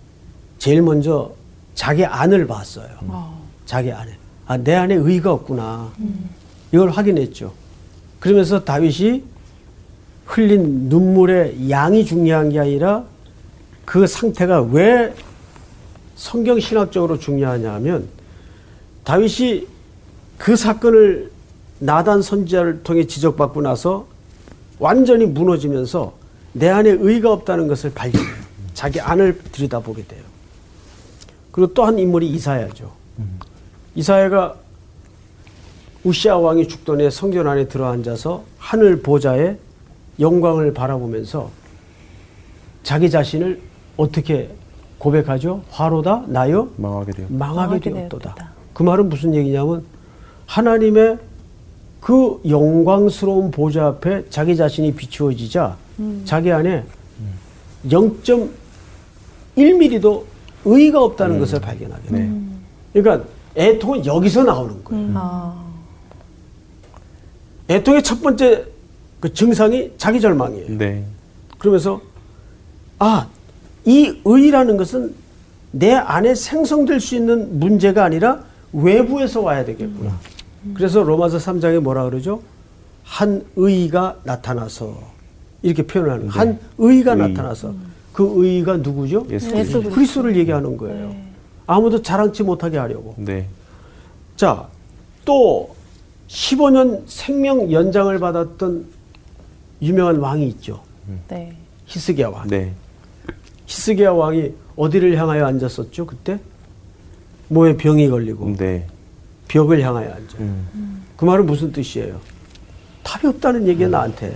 제일 0.58 0.82
먼저 0.82 1.32
자기 1.74 2.04
안을 2.04 2.46
봤어요. 2.46 2.88
어, 3.08 3.46
자기 3.66 3.90
안에 3.92 4.16
아 4.46 4.56
내 4.58 4.74
안에 4.74 4.94
의가 4.94 5.32
없구나 5.32 5.90
이걸 6.72 6.90
확인했죠. 6.90 7.52
그러면서 8.20 8.64
다윗이 8.64 9.22
흘린 10.26 10.88
눈물의 10.88 11.70
양이 11.70 12.04
중요한 12.04 12.50
게 12.50 12.58
아니라 12.58 13.04
그 13.84 14.06
상태가 14.06 14.62
왜 14.62 15.14
성경 16.16 16.58
신학적으로 16.60 17.18
중요하냐면 17.18 18.08
다윗이 19.04 19.66
그 20.38 20.56
사건을 20.56 21.30
나단 21.80 22.22
선지자를 22.22 22.82
통해 22.82 23.06
지적받고 23.06 23.60
나서 23.62 24.06
완전히 24.78 25.26
무너지면서 25.26 26.14
내 26.52 26.68
안에 26.68 26.90
의가 26.90 27.32
없다는 27.32 27.68
것을 27.68 27.92
발견해요. 27.92 28.34
자기 28.74 29.00
안을 29.00 29.38
들여다보게 29.52 30.04
돼요. 30.06 30.22
그리고 31.54 31.72
또 31.72 31.84
한 31.84 31.96
인물이 32.00 32.26
이사야죠. 32.30 32.90
이사야가 33.94 34.56
우시아 36.02 36.36
왕이 36.36 36.66
죽던 36.66 37.00
해 37.00 37.10
성전 37.10 37.46
안에 37.46 37.68
들어앉아서 37.68 38.42
하늘 38.58 39.02
보좌에 39.02 39.56
영광을 40.18 40.74
바라보면서 40.74 41.50
자기 42.82 43.08
자신을 43.08 43.60
어떻게 43.96 44.50
고백하죠? 44.98 45.62
화로다 45.70 46.24
나요 46.26 46.70
망하게 46.76 47.12
되어. 47.12 47.26
망하게 47.30 47.60
망하게 47.60 47.90
되었도다. 47.92 48.52
그 48.72 48.82
말은 48.82 49.08
무슨 49.08 49.32
얘기냐면 49.32 49.84
하나님의 50.46 51.18
그 52.00 52.40
영광스러운 52.48 53.52
보좌 53.52 53.86
앞에 53.86 54.24
자기 54.28 54.56
자신이 54.56 54.92
비추어지자 54.94 55.76
자기 56.24 56.50
안에 56.50 56.84
0.1mm도 57.86 60.33
의가 60.64 61.02
없다는 61.02 61.38
것을 61.38 61.60
발견하게 61.60 62.08
돼요. 62.08 62.18
네. 62.92 63.00
그러니까 63.02 63.28
애통은 63.56 64.06
여기서 64.06 64.44
나오는 64.44 64.82
거예요. 64.84 65.10
아, 65.14 65.64
애통의 67.68 68.02
첫 68.02 68.20
번째 68.22 68.66
그 69.20 69.32
증상이 69.32 69.92
자기 69.96 70.20
절망이에요. 70.20 70.78
네. 70.78 71.04
그러면서 71.58 72.00
아, 72.98 73.26
이 73.84 74.20
의라는 74.24 74.76
것은 74.76 75.14
내 75.70 75.92
안에 75.92 76.34
생성될 76.34 77.00
수 77.00 77.16
있는 77.16 77.58
문제가 77.58 78.04
아니라 78.04 78.44
외부에서 78.72 79.40
와야 79.40 79.64
되겠구나. 79.64 80.18
그래서 80.74 81.02
로마서 81.02 81.38
3장에 81.38 81.80
뭐라 81.80 82.04
그러죠? 82.04 82.42
한 83.02 83.44
의가 83.56 84.16
나타나서 84.24 84.96
이렇게 85.62 85.86
표현하는 85.86 86.28
거예요. 86.28 86.32
한 86.32 86.58
의가 86.78 87.12
의. 87.12 87.18
나타나서 87.18 87.74
그 88.14 88.32
의가 88.36 88.76
누구죠? 88.76 89.26
예수. 89.28 89.46
예수 89.56 89.72
그리스도. 89.72 89.90
그리스도를 89.90 90.36
얘기하는 90.36 90.76
거예요. 90.76 91.14
아무도 91.66 92.00
자랑치 92.00 92.44
못하게 92.44 92.78
하려고. 92.78 93.14
네. 93.18 93.48
자, 94.36 94.68
또 95.24 95.74
15년 96.28 97.02
생명 97.06 97.72
연장을 97.72 98.16
받았던 98.16 98.86
유명한 99.82 100.16
왕이 100.18 100.46
있죠. 100.50 100.80
네. 101.28 101.56
히스기야 101.86 102.28
왕. 102.28 102.46
네. 102.46 102.72
히스기야 103.66 104.12
왕이 104.12 104.52
어디를 104.76 105.16
향하여 105.18 105.44
앉았었죠? 105.46 106.06
그때 106.06 106.38
몸에 107.48 107.76
병이 107.76 108.08
걸리고 108.08 108.54
네. 108.56 108.86
벽을 109.48 109.80
향하여 109.82 110.06
앉아. 110.08 110.38
요 110.38 110.40
음. 110.40 111.02
그 111.16 111.24
말은 111.24 111.46
무슨 111.46 111.72
뜻이에요? 111.72 112.20
답이 113.02 113.26
없다는 113.26 113.66
얘기야 113.66 113.88
나한테. 113.88 114.32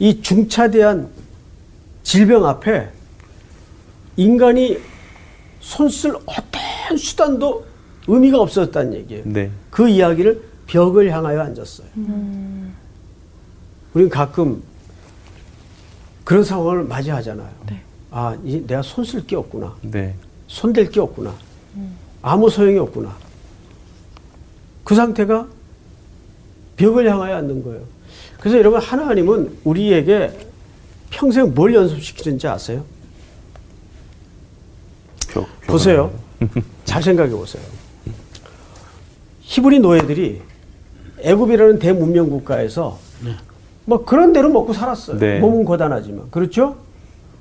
이 0.00 0.20
중차대한 0.20 1.08
질병 2.08 2.46
앞에 2.46 2.88
인간이 4.16 4.78
손쓸 5.60 6.14
어떤 6.24 6.96
수단도 6.96 7.66
의미가 8.06 8.40
없었다는 8.40 8.94
얘기예요. 8.94 9.24
네. 9.26 9.50
그 9.68 9.86
이야기를 9.90 10.42
벽을 10.66 11.12
향하여 11.12 11.42
앉았어요. 11.42 11.86
우리는 13.92 14.08
가끔 14.10 14.62
그런 16.24 16.42
상황을 16.42 16.84
맞이하잖아요. 16.84 17.50
아, 18.10 18.34
이제 18.42 18.64
내가 18.66 18.80
손 18.80 19.04
쓸 19.04 19.26
게 19.26 19.36
없구나. 19.36 19.76
네. 19.82 20.14
손댈 20.46 20.90
게 20.90 21.00
없구나. 21.00 21.34
아무 22.22 22.48
소용이 22.48 22.78
없구나. 22.78 23.14
그 24.82 24.94
상태가 24.94 25.46
벽을 26.76 27.10
향하여 27.10 27.36
앉는 27.36 27.62
거예요. 27.64 27.82
그래서 28.40 28.56
여러분 28.56 28.80
하나님은 28.80 29.58
우리에게 29.64 30.47
평생 31.10 31.54
뭘 31.54 31.74
연습시키는지 31.74 32.46
아세요? 32.46 32.84
벽, 35.28 35.46
벽 35.60 35.66
보세요. 35.66 36.12
잘 36.84 37.02
생각해 37.02 37.30
보세요. 37.30 37.62
히브리 39.40 39.80
노예들이 39.80 40.42
애굽이라는 41.20 41.78
대문명 41.78 42.28
국가에서 42.30 42.98
뭐 43.84 44.04
그런 44.04 44.32
대로 44.32 44.50
먹고 44.50 44.72
살았어요. 44.72 45.18
네. 45.18 45.40
몸은 45.40 45.64
고단하지만 45.64 46.30
그렇죠. 46.30 46.76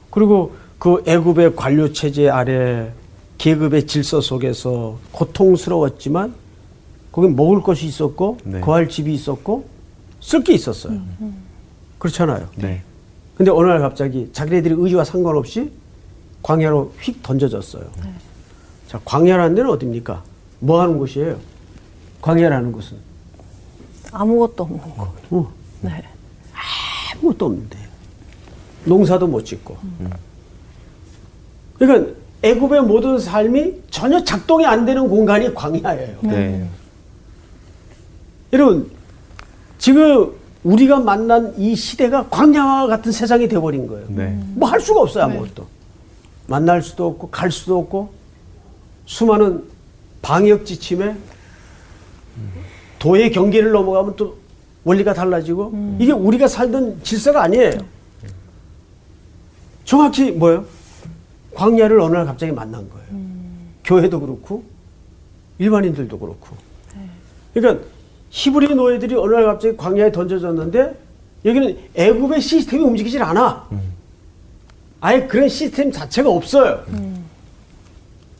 그리고 0.09 0.55
그 0.79 1.03
애굽의 1.05 1.55
관료 1.55 1.91
체제 1.91 2.29
아래 2.29 2.91
계급의 3.37 3.85
질서 3.85 4.21
속에서 4.21 4.97
고통스러웠지만 5.11 6.33
거기 7.11 7.27
먹을 7.27 7.61
것이 7.61 7.85
있었고 7.85 8.37
네. 8.43 8.61
거할 8.61 8.87
집이 8.89 9.13
있었고 9.13 9.67
쓸 10.21 10.43
게 10.43 10.53
있었어요. 10.53 10.99
그렇잖아요. 11.99 12.47
네. 12.55 12.83
근데 13.37 13.51
어느 13.51 13.67
날 13.67 13.79
갑자기 13.79 14.29
자기네들이 14.33 14.73
의지와 14.77 15.03
상관없이 15.03 15.71
광야로 16.41 16.91
휙 16.99 17.21
던져졌어요. 17.21 17.83
자, 18.87 18.99
광야라는 19.05 19.55
데는 19.55 19.69
어딥니까? 19.69 20.23
뭐 20.59 20.81
하는 20.81 20.97
곳이에요? 20.97 21.37
광야라는 22.21 22.71
곳은 22.71 22.97
아무것도 24.11 24.63
없는 24.63 24.79
거. 24.79 25.13
어, 25.29 25.53
네. 25.81 26.03
아무것도 27.13 27.45
없는데 27.45 27.77
농사도 28.85 29.27
못 29.27 29.43
짓고. 29.43 29.77
그러니까 31.77 32.11
애굽의 32.41 32.81
모든 32.83 33.19
삶이 33.19 33.83
전혀 33.91 34.23
작동이 34.23 34.65
안 34.65 34.85
되는 34.85 35.07
공간이 35.07 35.53
광야예요. 35.53 36.17
네. 36.23 36.67
여러분 38.53 38.89
지금 39.77 40.31
우리가 40.67 40.99
만난 40.99 41.53
이 41.57 41.75
시대가 41.75 42.27
광야와 42.27 42.87
같은 42.87 43.11
세상이 43.11 43.47
돼버린 43.47 43.87
거예요. 43.87 44.05
네. 44.09 44.37
뭐할 44.55 44.81
수가 44.81 45.01
없어요 45.01 45.23
아무것도. 45.23 45.65
만날 46.47 46.81
수도 46.81 47.07
없고 47.07 47.29
갈 47.29 47.51
수도 47.51 47.79
없고 47.79 48.11
수많은 49.05 49.63
방역 50.21 50.65
지침에 50.65 51.15
도의 52.99 53.31
경계를 53.31 53.71
넘어가면 53.71 54.15
또 54.17 54.37
원리가 54.83 55.13
달라지고 55.13 55.95
이게 55.99 56.11
우리가 56.11 56.47
살던 56.49 57.01
질서가 57.03 57.43
아니에요. 57.43 57.71
정확히 59.85 60.31
뭐예요? 60.31 60.65
광야를 61.53 61.99
어느 62.01 62.15
날 62.15 62.25
갑자기 62.25 62.51
만난 62.51 62.89
거예요. 62.89 63.07
교회도 63.85 64.19
그렇고 64.19 64.63
일반인들도 65.59 66.19
그렇고. 66.19 66.57
그러니까 67.53 67.85
히브리 68.29 68.75
노예들이 68.75 69.15
어느 69.15 69.33
날 69.33 69.45
갑자기 69.45 69.75
광야에 69.77 70.11
던져졌는데 70.11 70.95
여기는 71.45 71.77
애굽의 71.95 72.41
시스템이 72.41 72.83
움직이질 72.83 73.21
않아. 73.23 73.67
아예 74.99 75.27
그런 75.27 75.47
시스템 75.47 75.91
자체가 75.91 76.29
없어요. 76.29 76.83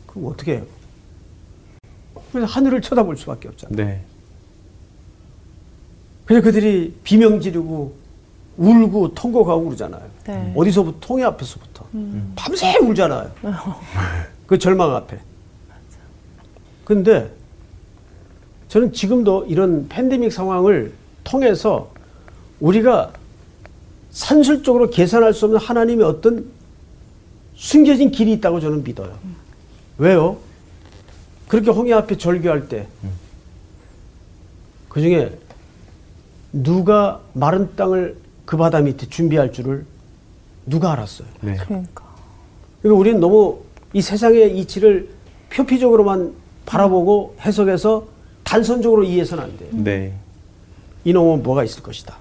그럼 0.06 0.26
어떻게 0.26 0.54
해요? 0.56 0.62
그래서 2.32 2.46
하늘을 2.46 2.82
쳐다볼 2.82 3.16
수밖에 3.16 3.48
없잖아요. 3.48 3.76
네. 3.76 4.02
그래서 6.26 6.42
그들이 6.42 6.94
비명 7.04 7.40
지르고 7.40 7.96
울고 8.58 9.14
통곡하고 9.14 9.64
그러잖아요. 9.66 10.02
네. 10.26 10.52
어디서부터 10.54 10.98
통해 11.00 11.24
앞에서부터 11.24 11.86
밤새 12.36 12.76
울잖아요. 12.78 13.30
그 14.46 14.58
절망 14.58 14.94
앞에. 14.94 15.18
근데 16.84 17.30
저는 18.68 18.92
지금도 18.92 19.46
이런 19.48 19.88
팬데믹 19.88 20.32
상황을 20.32 20.92
통해서 21.24 21.90
우리가 22.60 23.12
산술적으로 24.10 24.90
계산할 24.90 25.32
수 25.32 25.46
없는 25.46 25.60
하나님의 25.60 26.04
어떤 26.04 26.46
숨겨진 27.54 28.10
길이 28.10 28.32
있다고 28.32 28.60
저는 28.60 28.84
믿어요. 28.84 29.18
왜요? 29.96 30.38
그렇게 31.48 31.70
홍해 31.70 31.92
앞에 31.94 32.16
절규할 32.16 32.68
때, 32.68 32.86
그 34.88 35.00
중에 35.00 35.36
누가 36.52 37.20
마른 37.32 37.74
땅을 37.74 38.16
그 38.44 38.56
바다 38.56 38.80
밑에 38.80 39.08
준비할 39.08 39.52
줄을 39.52 39.84
누가 40.66 40.92
알았어요? 40.92 41.28
네. 41.40 41.56
그러니까. 41.56 42.04
그러니까 42.82 43.00
우리는 43.00 43.20
너무 43.20 43.60
이 43.92 44.02
세상의 44.02 44.58
이치를 44.58 45.08
표피적으로만 45.50 46.34
바라보고 46.66 47.36
해석해서 47.40 48.06
단선적으로 48.48 49.04
이해해서는 49.04 49.44
안 49.44 49.56
돼요. 49.58 49.68
네. 49.72 50.14
이놈은 51.04 51.42
뭐가 51.42 51.64
있을 51.64 51.82
것이다. 51.82 52.16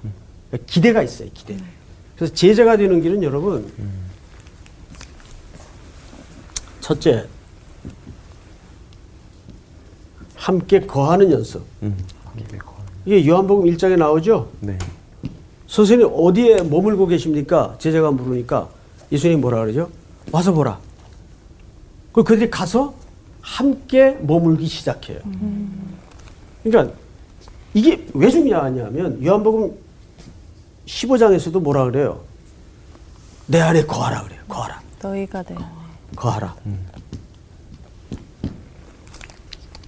기대가 0.65 1.01
있어요, 1.01 1.29
기대. 1.33 1.55
그래서 2.17 2.33
제자가 2.33 2.75
되는 2.75 3.01
길은 3.01 3.23
여러분, 3.23 3.71
첫째, 6.81 7.25
함께 10.35 10.81
거하는 10.81 11.31
연습. 11.31 11.63
음. 11.83 11.95
이게 13.05 13.25
요한복음 13.25 13.65
1장에 13.71 13.95
나오죠? 13.97 14.51
네. 14.59 14.77
선생님 15.67 16.09
어디에 16.11 16.57
머물고 16.63 17.07
계십니까? 17.07 17.75
제자가 17.79 18.11
물으니까 18.11 18.67
예수님이 19.13 19.39
뭐라 19.39 19.61
그러죠? 19.61 19.89
와서 20.33 20.51
보라. 20.51 20.77
그 22.11 22.23
그들이 22.23 22.49
가서 22.49 22.93
함께 23.39 24.17
머물기 24.21 24.67
시작해요. 24.67 25.19
그러니까 26.69 26.95
이게 27.73 28.05
왜 28.13 28.29
중요하냐면 28.29 29.23
요한복음 29.23 29.75
15장에서도 30.85 31.59
뭐라 31.61 31.85
그래요? 31.85 32.21
내 33.45 33.59
안에 33.59 33.85
거하라 33.85 34.23
그래요. 34.23 34.41
거하라. 34.47 34.81
너희가 35.01 35.43
내 35.43 35.55
안에. 35.55 35.65
거하라. 36.15 36.55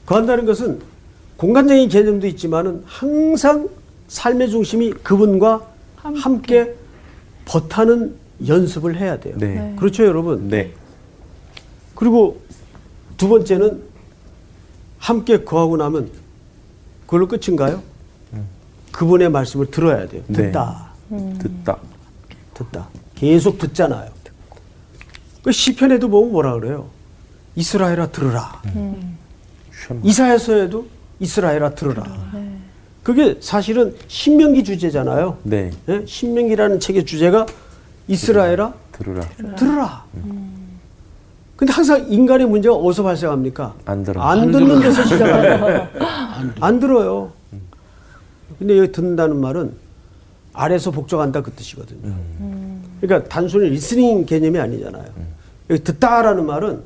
거한다는 0.06 0.46
것은 0.46 0.82
공간적인 1.38 1.88
개념도 1.90 2.28
있지만은 2.28 2.84
항상 2.86 3.70
삶의 4.08 4.50
중심이 4.50 4.92
그분과 4.92 5.68
함께, 5.96 6.74
버타는 7.46 8.16
연습을 8.48 8.98
해야 8.98 9.20
돼요. 9.20 9.36
네. 9.38 9.56
네. 9.56 9.76
그렇죠, 9.78 10.06
여러분? 10.06 10.50
네. 10.50 10.74
그리고 11.96 12.42
두 13.18 13.28
번째는 13.28 13.84
함께 14.98 15.44
거하고 15.44 15.78
나면 15.78 16.10
그걸로 17.10 17.28
끝인가요? 17.28 17.82
그분의 18.92 19.30
말씀을 19.32 19.72
들어야 19.72 20.08
돼요. 20.08 20.22
네. 20.28 20.52
듣다. 20.52 20.92
듣다. 21.40 21.78
듣다. 22.54 22.88
계속 23.16 23.58
듣잖아요. 23.58 24.12
그 25.42 25.52
시편에도 25.52 26.08
보면 26.08 26.32
뭐라 26.32 26.54
그래요? 26.54 26.88
이스라엘아 27.56 28.08
들으라. 28.12 28.62
쉔. 29.88 30.00
이사야서에도 30.04 30.86
이스라엘아 31.20 31.72
들으라. 31.72 32.04
그게 33.02 33.38
사실은 33.42 33.96
신명기 34.08 34.64
주제잖아요. 34.64 35.40
네. 35.42 35.72
예? 35.88 36.06
신명기라는 36.06 36.80
책의 36.80 37.06
주제가 37.06 37.48
이스라엘아 38.08 38.72
들으라. 38.92 39.22
들으라. 39.56 40.06
근데 41.56 41.74
항상 41.74 42.06
인간의 42.08 42.48
문제가 42.48 42.76
어디서 42.76 43.02
발생합니까? 43.02 43.74
안 43.86 44.04
들어. 44.04 44.22
안 44.22 44.52
듣는 44.52 44.80
데서 44.80 45.04
시작해요. 45.06 45.88
안 46.60 46.80
들어요. 46.80 47.32
근데 48.58 48.78
여기 48.78 48.92
듣는다는 48.92 49.40
말은 49.40 49.74
아래서 50.54 50.92
복종한다 50.92 51.42
그 51.42 51.52
뜻이거든요. 51.52 52.16
그러니까 53.00 53.30
단순히 53.30 53.70
리스닝 53.70 54.26
개념이 54.26 54.60
아니잖아요. 54.60 55.06
여기 55.70 55.84
듣다라는 55.84 56.46
말은 56.46 56.84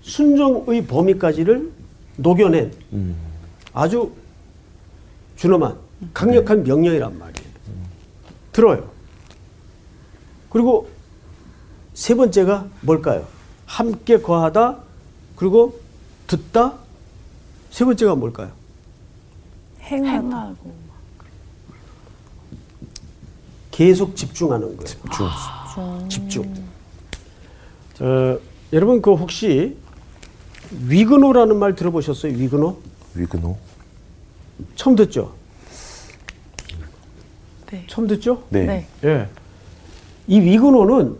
순종의 0.00 0.86
범위까지를 0.86 1.70
녹여낸 2.16 2.72
음. 2.92 3.16
아주 3.72 4.12
준엄한 5.36 5.76
강력한 6.12 6.64
명령이란 6.64 7.18
말이에요. 7.18 7.48
들어요. 8.52 8.90
그리고 10.50 10.88
세 11.94 12.14
번째가 12.14 12.66
뭘까요? 12.80 13.26
함께 13.66 14.20
거하다 14.20 14.78
그리고 15.36 15.80
듣다 16.26 16.74
세 17.70 17.84
번째가 17.84 18.14
뭘까요? 18.14 18.50
행하다. 19.92 20.54
계속 23.70 24.16
집중하는 24.16 24.76
거예요. 24.76 26.08
중. 26.08 26.08
집중. 26.08 26.54
어, 28.00 28.38
여러분 28.72 29.00
그 29.02 29.12
혹시 29.14 29.76
위근호라는 30.86 31.56
말 31.58 31.74
들어보셨어요? 31.74 32.32
위근호? 32.32 32.76
위그노. 33.14 33.56
처음 34.76 34.96
듣죠? 34.96 35.32
네. 37.70 37.84
처음 37.86 38.06
듣죠? 38.06 38.42
네. 38.50 38.64
네. 38.66 38.86
예. 39.04 39.28
이 40.26 40.40
위근호는 40.40 41.16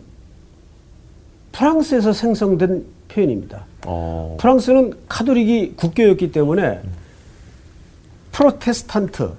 프랑스에서 1.53 2.13
생성된 2.13 2.85
표현입니다. 3.09 3.65
어. 3.87 4.37
프랑스는 4.41 4.95
카톨릭이 5.09 5.75
국교였기 5.77 6.33
때문에 6.33 6.81
프로테스탄트 8.33 9.31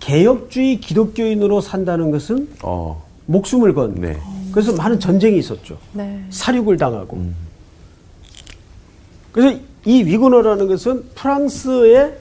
개혁주의 0.00 0.80
기독교인으로 0.80 1.60
산다는 1.60 2.10
것은 2.10 2.48
어. 2.62 3.04
목숨을 3.26 3.74
건. 3.74 3.94
네. 3.94 4.18
그래서 4.50 4.72
많은 4.74 4.98
전쟁이 4.98 5.38
있었죠. 5.38 5.78
네. 5.92 6.24
사륙을 6.30 6.76
당하고. 6.76 7.18
음. 7.18 7.36
그래서 9.30 9.58
이 9.84 10.02
위그너라는 10.02 10.66
것은 10.66 11.04
프랑스의 11.14 12.16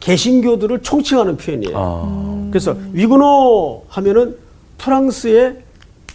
개신교들을 0.00 0.82
총칭하는 0.82 1.36
표현이에요. 1.38 1.76
아, 1.76 2.48
그래서 2.50 2.76
위그노 2.92 3.84
하면은 3.88 4.36
프랑스의 4.78 5.62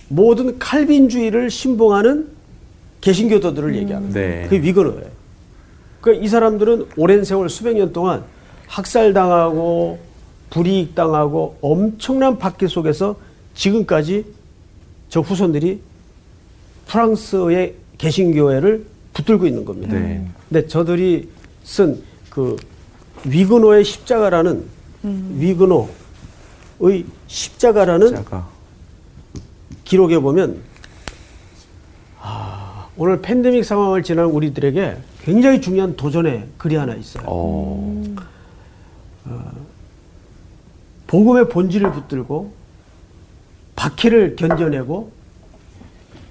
모든 0.07 0.59
칼빈주의를 0.59 1.49
신봉하는 1.49 2.27
개신교도들을 3.01 3.75
얘기하는 3.77 4.11
거예요. 4.13 4.29
네. 4.29 4.43
그게 4.43 4.61
위그노예요. 4.61 5.09
그러니까 6.01 6.25
이 6.25 6.27
사람들은 6.27 6.85
오랜 6.97 7.23
세월 7.23 7.49
수백 7.49 7.75
년 7.75 7.91
동안 7.91 8.23
학살당하고 8.71 9.99
불이익당하고 10.49 11.57
엄청난 11.61 12.37
박해 12.37 12.67
속에서 12.67 13.15
지금까지 13.53 14.25
저 15.09 15.19
후손들이 15.19 15.81
프랑스의 16.87 17.75
개신교회를 17.97 18.85
붙들고 19.13 19.45
있는 19.45 19.65
겁니다. 19.65 19.93
네. 19.93 20.25
근데 20.49 20.67
저들이 20.67 21.29
쓴 21.63 22.01
그 22.31 22.55
위그노의 23.25 23.83
십자가라는 23.83 24.65
위그노의 25.03 25.89
십자가라는 27.27 28.15
자가. 28.15 28.47
기록에 29.83 30.17
보면 30.17 30.61
아, 32.19 32.87
오늘 32.95 33.21
팬데믹 33.21 33.65
상황을 33.65 34.01
지난 34.01 34.25
우리들에게 34.27 34.97
굉장히 35.23 35.59
중요한 35.59 35.95
도전의 35.95 36.47
글이 36.57 36.75
하나 36.77 36.95
있어요. 36.95 37.25
어, 37.27 38.01
복음의 41.07 41.49
본질을 41.49 41.91
붙들고 41.91 42.53
박해를 43.75 44.35
견뎌내고 44.35 45.11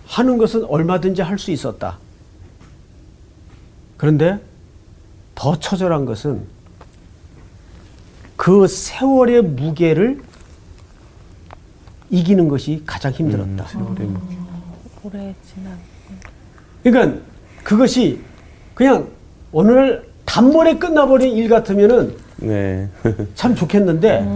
하는 0.07 0.39
것은 0.39 0.65
얼마든지 0.65 1.23
할 1.23 1.39
수 1.39 1.51
있었다. 1.51 1.99
그런데 3.97 4.41
더 5.35 5.59
처절한 5.59 6.05
것은 6.07 6.43
그 8.37 8.67
세월의 8.67 9.43
무게를 9.43 10.23
이기는 12.09 12.49
것이 12.49 12.83
가장 12.87 13.13
힘들었다. 13.13 13.67
세월의 13.67 14.07
무게. 14.07 14.37
오래 15.03 15.35
지난. 15.47 15.79
그러니까 16.83 17.21
그것이 17.63 18.21
그냥 18.75 19.09
오늘 19.53 20.11
단번에 20.25 20.79
끝나버린 20.79 21.37
일 21.37 21.49
같으면은 21.49 22.17
네. 22.41 22.89
참 23.35 23.55
좋겠는데 23.55 24.27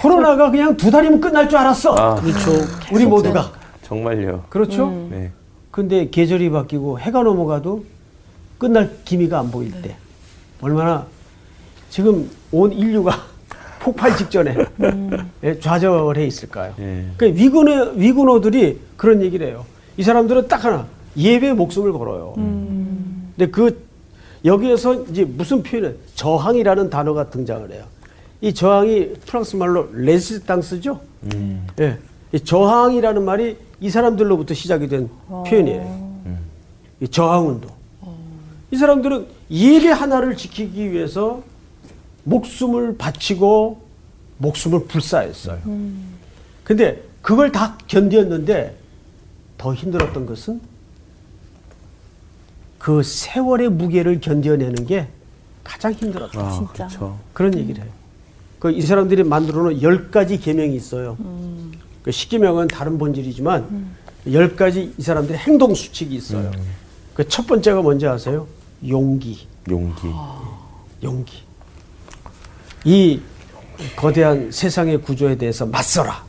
코로나가 0.00 0.50
그냥 0.50 0.76
두 0.76 0.90
달이면 0.90 1.20
끝날 1.20 1.48
줄 1.48 1.58
알았어. 1.58 1.94
아, 1.94 2.14
그렇죠. 2.14 2.50
우리 2.92 3.04
모두가 3.04 3.52
정말요. 3.82 4.44
그렇죠. 4.48 4.90
네. 5.10 5.30
근데 5.70 6.08
계절이 6.10 6.50
바뀌고 6.50 6.98
해가 6.98 7.22
넘어가도 7.22 7.84
끝날 8.58 8.90
기미가 9.04 9.38
안 9.38 9.50
보일 9.50 9.72
때 9.82 9.96
얼마나 10.60 11.06
지금 11.90 12.30
온 12.52 12.72
인류가 12.72 13.14
폭발 13.80 14.14
직전에 14.16 14.54
예, 15.42 15.58
좌절해 15.58 16.26
있을까요? 16.26 16.74
예. 16.78 17.06
그러니까 17.16 17.42
위군어, 17.42 17.90
위군어들이 17.92 18.78
그런 18.96 19.22
얘기를 19.22 19.46
해요. 19.46 19.64
이 19.96 20.02
사람들은 20.02 20.48
딱 20.48 20.64
하나 20.64 20.86
예배에 21.16 21.54
목숨을 21.54 21.92
걸어요. 21.92 22.34
근데 22.36 23.50
그 23.50 23.82
여기에서 24.44 25.02
이제 25.04 25.24
무슨 25.24 25.62
표현은 25.62 25.96
저항이라는 26.20 26.90
단어가 26.90 27.30
등장을 27.30 27.72
해요. 27.72 27.84
이 28.42 28.52
저항이 28.52 29.14
프랑스 29.24 29.56
말로 29.56 29.88
레지스탕스죠. 29.90 31.00
예. 31.80 31.98
이 32.32 32.40
저항이라는 32.40 33.24
말이 33.24 33.56
이 33.80 33.88
사람들로부터 33.88 34.52
시작이 34.52 34.86
된 34.86 35.08
표현이에요. 35.28 36.10
이 37.00 37.08
저항 37.08 37.48
운동. 37.48 37.70
이 38.70 38.76
사람들은 38.76 39.28
예배 39.50 39.88
하나를 39.88 40.36
지키기 40.36 40.92
위해서 40.92 41.42
목숨을 42.24 42.98
바치고 42.98 43.80
목숨을 44.36 44.84
불사했어요. 44.84 45.58
근데 46.62 47.02
그걸 47.22 47.50
다 47.50 47.78
견뎠는데 47.88 48.72
더 49.56 49.72
힘들었던 49.72 50.26
것은 50.26 50.60
그 52.78 53.02
세월의 53.02 53.70
무게를 53.70 54.20
견뎌내는 54.20 54.84
게 54.84 55.08
가장 55.70 55.92
힘들었다. 55.92 56.40
아, 56.40 56.50
진짜. 56.52 56.86
그렇죠. 56.88 57.18
그런 57.32 57.56
얘기를 57.56 57.84
해요. 57.84 57.92
그 58.58 58.70
이 58.72 58.82
사람들이 58.82 59.22
만들어 59.22 59.62
놓은 59.62 59.80
열 59.82 60.10
가지 60.10 60.38
계명이 60.38 60.74
있어요. 60.74 61.16
그 62.02 62.10
십계명은 62.10 62.68
다른 62.68 62.98
본질이지만 62.98 63.86
열 64.32 64.56
가지 64.56 64.92
이 64.98 65.02
사람들의 65.02 65.38
행동 65.38 65.74
수칙이 65.74 66.14
있어요. 66.16 66.50
그첫 67.14 67.46
번째가 67.46 67.82
뭔지 67.82 68.06
아세요? 68.06 68.46
용기. 68.86 69.46
용기. 69.70 70.08
용기. 71.02 71.36
이 72.84 73.20
거대한 73.96 74.50
세상의 74.50 75.00
구조에 75.02 75.36
대해서 75.38 75.64
맞서라. 75.64 76.22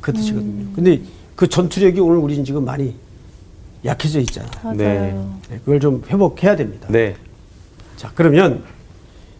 그 0.00 0.12
뜻이거든요. 0.12 0.72
근데 0.74 1.00
그 1.34 1.48
전투력이 1.48 2.00
오늘 2.00 2.18
우리는 2.18 2.44
지금 2.44 2.64
많이 2.64 2.94
약해져 3.84 4.20
있잖아요. 4.20 4.74
네. 4.76 5.12
네, 5.50 5.58
그걸 5.58 5.80
좀 5.80 6.02
회복해야 6.06 6.54
됩니다. 6.56 6.86
네. 6.90 7.16
자, 8.02 8.10
그러면 8.16 8.64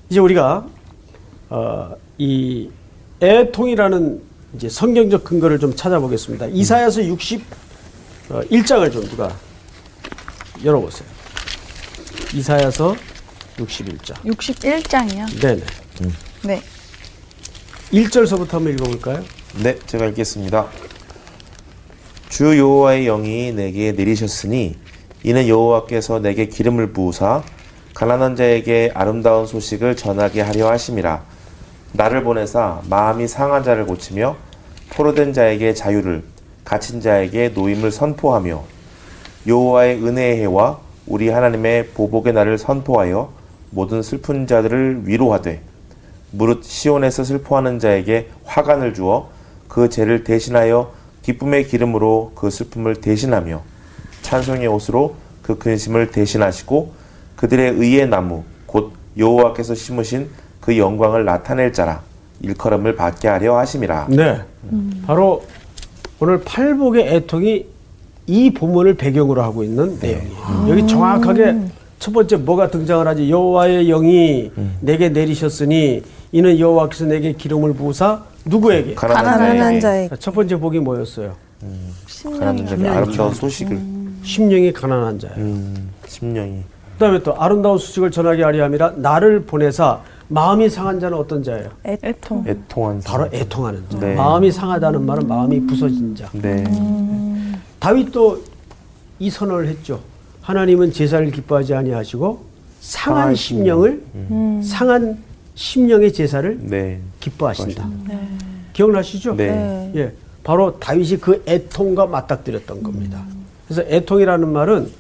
이제 0.08 0.20
우리가 0.20 0.64
어, 1.50 1.96
이 2.16 2.70
애통이라는 3.20 4.22
이제 4.54 4.68
성경적 4.68 5.24
근거를 5.24 5.58
좀 5.58 5.74
찾아보겠습니다. 5.74 6.46
이사야서 6.46 7.00
61장을 7.00 8.92
좀 8.92 9.04
누가 9.08 9.36
열어보세요. 10.64 11.08
이사야서 12.32 12.94
61장. 13.56 14.14
61장이요. 14.26 15.40
네네. 15.40 15.62
네. 16.44 16.62
1절서부터 17.92 18.52
한번 18.52 18.74
읽어볼까요? 18.74 19.24
네, 19.60 19.76
제가 19.86 20.06
읽겠습니다. 20.06 20.68
주 22.28 22.56
여호와의 22.56 23.06
영이 23.06 23.54
내게 23.54 23.90
내리셨으니 23.90 24.76
이는 25.24 25.48
여호와께서 25.48 26.20
내게 26.20 26.46
기름을 26.46 26.92
부으사 26.92 27.42
가난한 27.94 28.36
자에게 28.36 28.90
아름다운 28.94 29.46
소식을 29.46 29.96
전하게 29.96 30.40
하려 30.40 30.70
하심이라. 30.70 31.22
나를 31.92 32.24
보내사 32.24 32.80
마음이 32.88 33.28
상한 33.28 33.62
자를 33.62 33.84
고치며 33.84 34.36
포로된 34.90 35.34
자에게 35.34 35.74
자유를 35.74 36.22
갇힌 36.64 37.00
자에게 37.02 37.50
노임을 37.50 37.90
선포하며 37.90 38.64
여호와의 39.46 40.02
은혜의 40.02 40.40
해와 40.40 40.78
우리 41.06 41.28
하나님의 41.28 41.88
보복의 41.88 42.32
날을 42.32 42.56
선포하여 42.56 43.32
모든 43.70 44.00
슬픈 44.00 44.46
자들을 44.46 45.02
위로하되 45.04 45.60
무릇 46.30 46.64
시온에서 46.64 47.24
슬퍼하는 47.24 47.78
자에게 47.78 48.30
화관을 48.44 48.94
주어 48.94 49.28
그 49.68 49.90
죄를 49.90 50.24
대신하여 50.24 50.92
기쁨의 51.22 51.66
기름으로 51.66 52.32
그 52.34 52.50
슬픔을 52.50 52.96
대신하며 52.96 53.62
찬송의 54.22 54.66
옷으로 54.66 55.16
그 55.42 55.58
근심을 55.58 56.10
대신하시고 56.10 57.01
그들의 57.42 57.72
의의 57.72 58.08
나무 58.08 58.44
곧 58.66 58.92
여호와께서 59.18 59.74
심으신 59.74 60.28
그 60.60 60.78
영광을 60.78 61.24
나타낼 61.24 61.72
자라 61.72 62.00
일컬음을 62.40 62.94
받게 62.94 63.26
하려 63.26 63.58
하심이라. 63.58 64.06
네. 64.10 64.40
바로 65.04 65.42
오늘 66.20 66.40
팔복의 66.44 67.08
애통이 67.16 67.66
이 68.28 68.54
본문을 68.54 68.94
배경으로 68.94 69.42
하고 69.42 69.64
있는 69.64 69.98
내용이에요. 70.00 70.66
여기 70.68 70.86
정확하게 70.86 71.56
첫 71.98 72.12
번째 72.12 72.36
뭐가 72.36 72.70
등장을 72.70 73.04
하지? 73.08 73.28
여호와의 73.28 73.88
영이 73.88 74.52
내게 74.80 75.08
내리셨으니 75.08 76.02
이는 76.30 76.58
여호와께서 76.60 77.06
내게 77.06 77.32
기름을 77.32 77.74
부으사 77.74 78.22
누구에게? 78.44 78.94
가난한 78.94 79.38
가난한 79.38 79.80
자에게 79.80 80.16
첫 80.20 80.32
번째 80.32 80.56
복이 80.56 80.78
뭐였어요? 80.78 81.34
가난한 82.22 82.66
자에게 82.68 82.88
아름다운 82.88 83.34
소식을 83.34 83.80
심령이 84.22 84.72
가난한 84.72 85.18
자예요. 85.18 85.36
음, 85.38 85.90
심령이 86.06 86.62
그다음에 87.02 87.22
또 87.24 87.34
아름다운 87.36 87.78
수식을 87.78 88.12
전하게 88.12 88.44
하려 88.44 88.64
함이라 88.64 88.92
나를 88.96 89.42
보내사 89.42 90.00
마음이 90.28 90.68
상한 90.70 91.00
자는 91.00 91.18
어떤 91.18 91.42
자예요? 91.42 91.70
애통. 91.84 92.44
애통한 92.46 93.00
바로. 93.04 93.28
애통하는 93.32 93.84
자. 93.90 93.98
네. 93.98 94.14
마음이 94.14 94.52
상하다는 94.52 95.04
말은 95.04 95.26
마음이 95.26 95.66
부서진 95.66 96.14
자. 96.14 96.28
네. 96.32 96.64
다윗도 97.80 98.40
이 99.18 99.28
선언을 99.28 99.66
했죠. 99.66 100.00
하나님은 100.42 100.92
제사를 100.92 101.28
기뻐하지 101.30 101.74
아니하시고 101.74 102.44
상한 102.80 103.20
상한 103.20 103.34
심령을 103.34 104.02
상한 104.62 105.18
심령의 105.54 106.12
제사를 106.12 106.58
네. 106.62 107.00
기뻐하신다. 107.18 107.88
네. 108.06 108.28
기억나시죠? 108.72 109.34
네. 109.34 109.50
네. 109.50 109.92
예, 109.96 110.12
바로 110.44 110.78
다윗이 110.78 111.18
그 111.18 111.42
애통과 111.46 112.06
맞닥뜨렸던 112.06 112.82
겁니다. 112.82 113.22
그래서 113.66 113.82
애통이라는 113.88 114.48
말은 114.48 114.90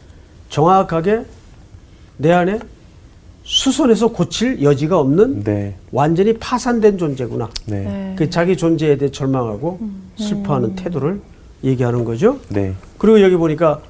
정확하게 0.50 1.24
내 2.16 2.32
안에 2.32 2.58
수선해서 3.44 4.08
고칠 4.08 4.62
여지가 4.62 4.98
없는 4.98 5.42
네. 5.42 5.74
완전히 5.90 6.32
파산된 6.34 6.98
존재구나. 6.98 7.50
네. 7.66 7.80
네. 7.80 8.14
그 8.16 8.30
자기 8.30 8.56
존재에 8.56 8.96
대해 8.96 9.10
절망하고 9.10 9.80
슬퍼하는 10.16 10.76
태도를 10.76 11.20
얘기하는 11.64 12.04
거죠. 12.04 12.38
네. 12.48 12.74
그리고 12.98 13.20
여기 13.20 13.36
보니까 13.36 13.80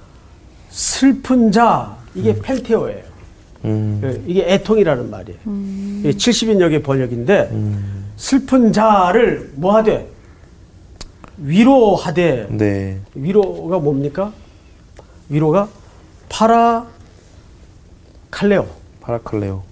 슬픈 0.70 1.52
자 1.52 1.96
이게 2.14 2.34
펜테오예요. 2.40 3.12
음. 3.64 4.00
예, 4.02 4.22
이게 4.26 4.54
애통이라는 4.54 5.10
말이에요. 5.10 5.38
이게 6.00 6.10
70인역의 6.10 6.82
번역인데 6.82 7.50
슬픈 8.16 8.72
자를 8.72 9.52
뭐하되 9.54 10.08
위로하되 11.38 12.48
네. 12.50 12.98
위로가 13.14 13.78
뭡니까? 13.78 14.32
위로가 15.28 15.68
παρακαλέω. 16.28 18.66
παρακαλέω. 19.02 19.62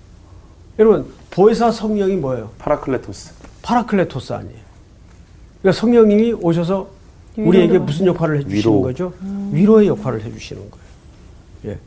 여러분 0.79 1.12
보혜사 1.31 1.73
성령이 1.73 2.16
뭐예요? 2.16 2.51
παράκλητος. 2.59 3.33
παράκλητος 3.62 4.33
아니에요. 4.33 4.61
그러니까 5.61 5.81
성령님이 5.81 6.33
오셔서 6.35 6.88
우리에게 7.37 7.79
무슨 7.79 8.07
역할을 8.07 8.38
해주시는 8.38 8.59
위로. 8.59 8.81
거죠? 8.83 9.12
위로의 9.51 9.88
역할을 9.88 10.23
해주시는 10.23 10.70
거예요. 10.70 10.85
예. 11.66 11.79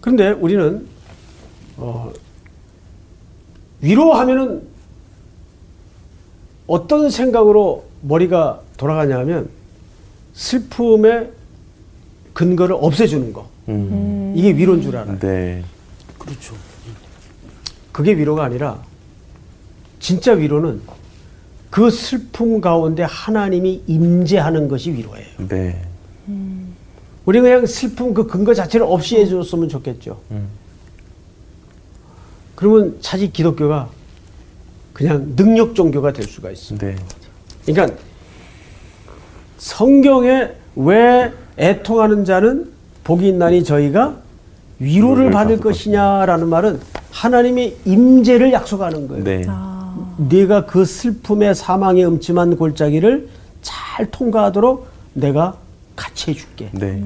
그런데 0.00 0.30
우리는 0.30 0.86
어, 1.76 2.10
위로하면은 3.80 4.66
어떤 6.66 7.10
생각으로 7.10 7.84
머리가 8.02 8.60
돌아가냐면 8.76 9.48
슬픔의 10.32 11.30
근거를 12.32 12.76
없애주는 12.78 13.32
거. 13.32 13.48
음. 13.68 14.32
이게 14.36 14.50
위로인 14.50 14.82
줄 14.82 14.96
알아요. 14.96 15.18
네. 15.18 15.62
그렇죠. 16.18 16.54
그게 17.92 18.16
위로가 18.16 18.44
아니라 18.44 18.82
진짜 20.00 20.32
위로는 20.32 20.80
그 21.70 21.90
슬픔 21.90 22.60
가운데 22.60 23.02
하나님이 23.02 23.82
임재하는 23.86 24.68
것이 24.68 24.92
위로예요. 24.92 25.26
네. 25.48 25.82
우리 27.24 27.40
그냥 27.40 27.66
슬픔 27.66 28.14
그 28.14 28.26
근거 28.26 28.54
자체를 28.54 28.86
없이 28.86 29.16
해줬으면 29.16 29.68
좋겠죠. 29.68 30.20
그러면 32.54 32.96
차지 33.00 33.32
기독교가 33.32 33.88
그냥 34.92 35.34
능력 35.36 35.74
종교가 35.74 36.12
될 36.12 36.24
수가 36.26 36.50
있어요. 36.50 36.78
네. 36.78 36.96
그러니까 37.66 37.98
성경에 39.58 40.52
왜 40.76 41.32
애통하는 41.58 42.24
자는 42.24 42.72
복이 43.06 43.28
있나니 43.28 43.62
저희가 43.62 44.16
위로를 44.80 45.30
받을 45.30 45.58
것이냐라는 45.58 46.48
말은 46.48 46.80
하나님의 47.12 47.76
임재를 47.84 48.52
약속하는 48.52 49.06
거예요. 49.06 49.22
네. 49.22 49.46
네가 50.16 50.66
그 50.66 50.84
슬픔의 50.84 51.54
사망의 51.54 52.04
음침한 52.04 52.56
골짜기를 52.56 53.28
잘 53.62 54.10
통과하도록 54.10 54.88
내가 55.14 55.56
같이 55.94 56.32
해줄게. 56.32 56.68
네. 56.72 57.00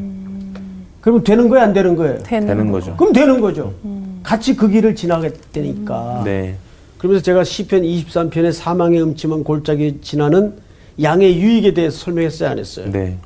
그러면 1.02 1.22
되는 1.22 1.50
거예요, 1.50 1.64
안 1.66 1.74
되는 1.74 1.94
거예요? 1.94 2.18
되는, 2.22 2.46
되는 2.46 2.72
거죠. 2.72 2.96
그럼 2.96 3.12
되는 3.12 3.38
거죠. 3.38 3.74
같이 4.22 4.56
그 4.56 4.68
길을 4.68 4.94
지나겠다니까. 4.94 6.22
네. 6.24 6.56
그러면서 6.96 7.22
제가 7.22 7.44
시편 7.44 7.82
23편의 7.82 8.52
사망의 8.52 9.02
음침한 9.02 9.44
골짜기 9.44 9.98
지나는 10.00 10.54
양의 11.02 11.38
유익에 11.38 11.74
대해서 11.74 11.98
설명했어요, 11.98 12.48
안 12.48 12.58
했어요? 12.58 12.90
네. 12.90 13.18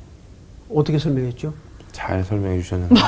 어떻게 0.69 0.99
설명했죠? 0.99 1.53
잘 1.95 2.23
설명해 2.25 2.61
주셨는데. 2.61 2.95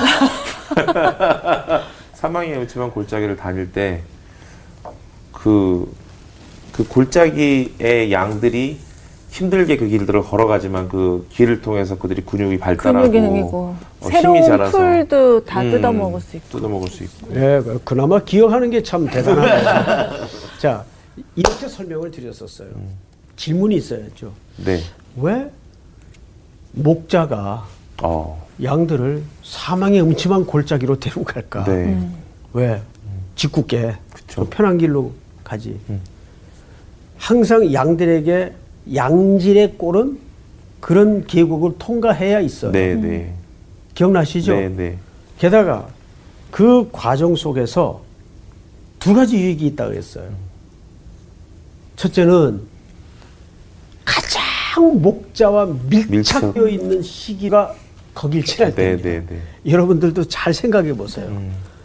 사망의 2.13 2.55
음침한 2.57 2.89
골짜기를 2.91 3.35
다닐 3.35 3.71
때, 3.71 4.01
그, 5.33 5.93
그 6.71 6.87
골짜기의 6.87 8.11
양들이 8.11 8.79
힘들게 9.29 9.75
그 9.77 9.87
길들을 9.87 10.23
걸어가지만 10.23 10.87
그 10.89 11.27
길을 11.31 11.61
통해서 11.61 11.97
그들이 11.97 12.23
근육이 12.23 12.57
발달하고 12.59 13.11
근육이 13.11 13.41
어, 13.51 13.75
힘이 14.01 14.11
새로운 14.13 14.43
자라서 14.43 14.77
풀도 14.77 15.43
다 15.45 15.61
음, 15.61 15.71
뜯어 15.71 15.91
먹을 15.91 16.21
수 16.21 16.37
있고. 16.37 16.57
뜯어 16.57 16.69
먹을 16.69 16.87
수 16.87 17.03
있고. 17.03 17.27
예, 17.35 17.61
그- 17.63 17.81
그나마 17.83 18.19
기억하는 18.23 18.69
게 18.71 18.81
참 18.81 19.05
대단한 19.05 19.45
거죠. 20.15 20.27
자, 20.59 20.85
이렇게 21.35 21.67
설명을 21.67 22.09
드렸었어요. 22.09 22.69
질문이 23.35 23.75
있어야죠. 23.75 24.31
네. 24.65 24.79
왜 25.17 25.51
목자가 26.71 27.65
어. 28.01 28.46
양들을 28.61 29.23
사망의 29.43 30.01
음침한 30.01 30.45
골짜기로 30.45 30.99
데리고 30.99 31.23
갈까? 31.23 31.63
네. 31.65 32.09
왜? 32.53 32.81
짓궂게 33.35 33.95
편한 34.49 34.77
길로 34.77 35.11
가지. 35.43 35.79
항상 37.17 37.71
양들에게 37.71 38.53
양질의 38.95 39.75
꼴은 39.77 40.17
그런 40.79 41.25
계곡을 41.25 41.75
통과해야 41.77 42.39
있어요. 42.39 42.71
네, 42.71 42.95
네. 42.95 43.33
기억나시죠? 43.93 44.53
네, 44.53 44.69
네. 44.69 44.97
게다가 45.37 45.87
그 46.51 46.89
과정 46.91 47.35
속에서 47.35 48.01
두 48.99 49.13
가지 49.13 49.37
유익이 49.37 49.67
있다고 49.67 49.93
했어요. 49.93 50.29
첫째는 51.95 52.61
가장 54.05 55.01
목자와 55.01 55.65
밀착되어 55.89 56.63
밀착. 56.63 56.71
있는 56.71 57.01
시기가 57.01 57.75
거길 58.17 58.43
지날 58.43 58.73
네, 58.73 58.97
때입니다. 58.97 59.09
네, 59.09 59.25
네. 59.29 59.71
여러분들도 59.71 60.27
잘 60.27 60.51
생각해 60.51 60.93
보세요. 60.93 61.39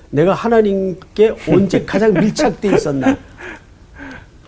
내가 0.09 0.33
하나님께 0.33 1.35
언제 1.47 1.85
가장 1.85 2.15
밀착돼 2.15 2.75
있었나? 2.75 3.19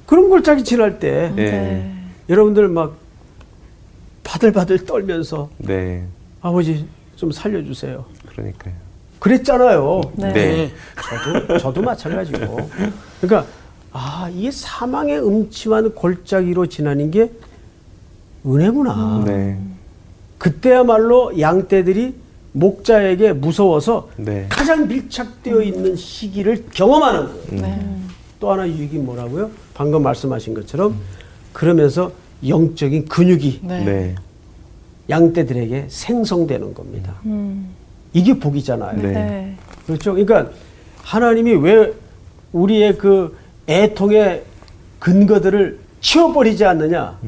그런 0.06 0.30
골짜기 0.30 0.64
지날 0.64 0.98
때 0.98 1.30
네. 1.36 1.94
여러분들 2.30 2.68
막 2.68 2.96
바들바들 4.22 4.86
떨면서 4.86 5.50
네. 5.58 6.06
아버지 6.40 6.88
좀 7.16 7.30
살려주세요. 7.30 8.06
그러니까요. 8.28 8.74
그랬잖아요. 9.18 10.00
네. 10.16 10.32
네. 10.32 10.72
저도 11.02 11.58
저도 11.58 11.82
마찬가지고. 11.82 12.70
그러니까 13.20 13.50
아 13.92 14.30
이게 14.34 14.50
사망의 14.50 15.18
음침한 15.20 15.94
골짜기로 15.94 16.66
지나는 16.66 17.10
게 17.10 17.30
은혜구나. 18.46 19.22
네. 19.26 19.58
그때야말로 20.44 21.40
양떼들이 21.40 22.14
목자에게 22.52 23.33
무서워서 23.33 24.11
네. 24.16 24.44
가장 24.50 24.87
밀착되어 24.87 25.62
있는 25.62 25.96
시기를 25.96 26.66
경험하는 26.70 27.26
거예요. 27.26 27.62
네. 27.62 27.87
또 28.38 28.52
하나 28.52 28.68
유익이 28.68 28.98
뭐라고요? 28.98 29.50
방금 29.72 30.02
말씀하신 30.02 30.52
것처럼 30.52 30.96
그러면서 31.54 32.12
영적인 32.46 33.07
근육이 33.07 33.61
네. 33.62 33.85
네. 33.85 34.14
양떼들에게 35.09 35.87
생성되는 35.88 36.74
겁니다. 36.74 37.14
음. 37.24 37.70
이게 38.12 38.38
복이잖아요. 38.38 39.00
네. 39.00 39.12
네. 39.12 39.57
그렇죠. 39.87 40.12
그러니까 40.12 40.50
하나님이 40.98 41.54
왜 41.54 41.94
우리의 42.52 42.98
그 42.98 43.35
애통의 43.66 44.42
근거들을 44.98 45.78
치워버리지 46.02 46.66
않느냐? 46.66 47.18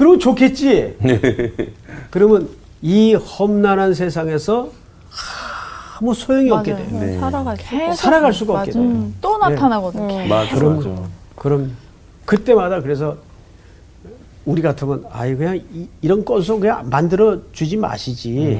그러면 0.00 0.18
좋겠지. 0.18 0.96
그러면 2.10 2.48
이 2.80 3.12
험난한 3.14 3.92
세상에서 3.92 4.70
아무 5.98 6.14
소용이 6.14 6.50
없게 6.50 6.72
맞아요. 6.72 6.88
돼요. 6.88 7.00
네. 7.00 7.18
살아갈 7.20 7.56
수가 7.58 7.92
살아갈 7.94 8.32
수가 8.32 8.52
없게 8.60 8.72
맞아요. 8.72 8.88
돼요. 8.88 8.96
음, 8.98 9.14
또 9.20 9.36
나타나거든요. 9.36 10.26
맞아, 10.26 10.54
그럼- 10.54 10.76
맞아. 10.78 11.02
그럼 11.36 11.76
그때마다 12.24 12.80
그래서 12.80 13.18
우리 14.46 14.62
같으면 14.62 15.04
아이 15.12 15.34
그냥 15.36 15.60
이, 16.00 16.08
런 16.08 16.24
건수 16.24 16.58
그냥 16.58 16.88
만들어 16.88 17.36
주지 17.52 17.76
마시지. 17.76 18.58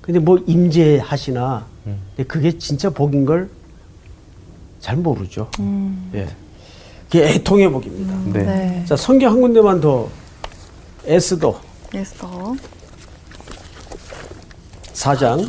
근데 0.00 0.18
뭐 0.18 0.40
임재하시나. 0.44 1.64
근데 2.16 2.26
그게 2.26 2.58
진짜 2.58 2.90
복인 2.90 3.24
걸 3.24 3.48
잘 4.80 4.96
모르죠. 4.96 5.48
예. 6.14 6.26
그게 7.06 7.28
애통의 7.30 7.68
복입니다. 7.70 8.14
네. 8.32 8.42
네. 8.44 8.84
자, 8.86 8.94
성경 8.96 9.32
한 9.32 9.40
군데만 9.40 9.80
더 9.80 10.08
에스더 11.08 11.58
에스더. 11.94 12.54
4장. 14.92 15.48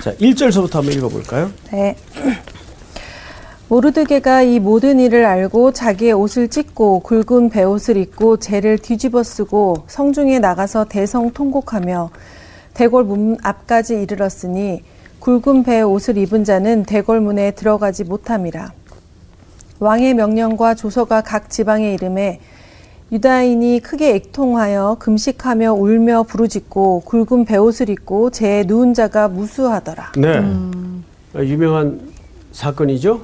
자, 0.00 0.14
1절서부터 0.14 0.74
한번 0.74 0.92
읽어 0.92 1.08
볼까요? 1.08 1.50
네. 1.72 1.96
모르드게가 3.66 4.42
이 4.42 4.60
모든 4.60 5.00
일을 5.00 5.24
알고 5.24 5.72
자기의 5.72 6.12
옷을 6.12 6.46
찢고 6.46 7.00
굵은 7.00 7.50
베옷을 7.50 7.96
입고 7.96 8.36
재를 8.36 8.78
뒤집어 8.78 9.24
쓰고 9.24 9.82
성중에 9.88 10.38
나가서 10.38 10.84
대성 10.84 11.32
통곡하며 11.32 12.10
대궐 12.74 13.02
문 13.02 13.36
앞까지 13.42 14.00
이르렀으니 14.00 14.84
굵은 15.18 15.64
베옷을 15.64 16.18
입은 16.18 16.44
자는 16.44 16.84
대궐 16.84 17.20
문에 17.20 17.50
들어가지 17.50 18.04
못함이라. 18.04 18.72
왕의 19.80 20.14
명령과 20.14 20.76
조서가 20.76 21.22
각 21.22 21.50
지방에 21.50 21.92
이름에 21.94 22.38
유다인이 23.12 23.80
크게 23.80 24.14
액통하여 24.14 24.96
금식하며 24.98 25.74
울며 25.74 26.22
부르짖고 26.24 27.00
굵은 27.00 27.44
베옷을 27.44 27.90
입고 27.90 28.30
재에 28.30 28.64
누운 28.64 28.94
자가 28.94 29.28
무수하더라. 29.28 30.12
네. 30.16 30.38
어, 30.38 31.44
유명한 31.44 32.12
사건이죠. 32.52 33.22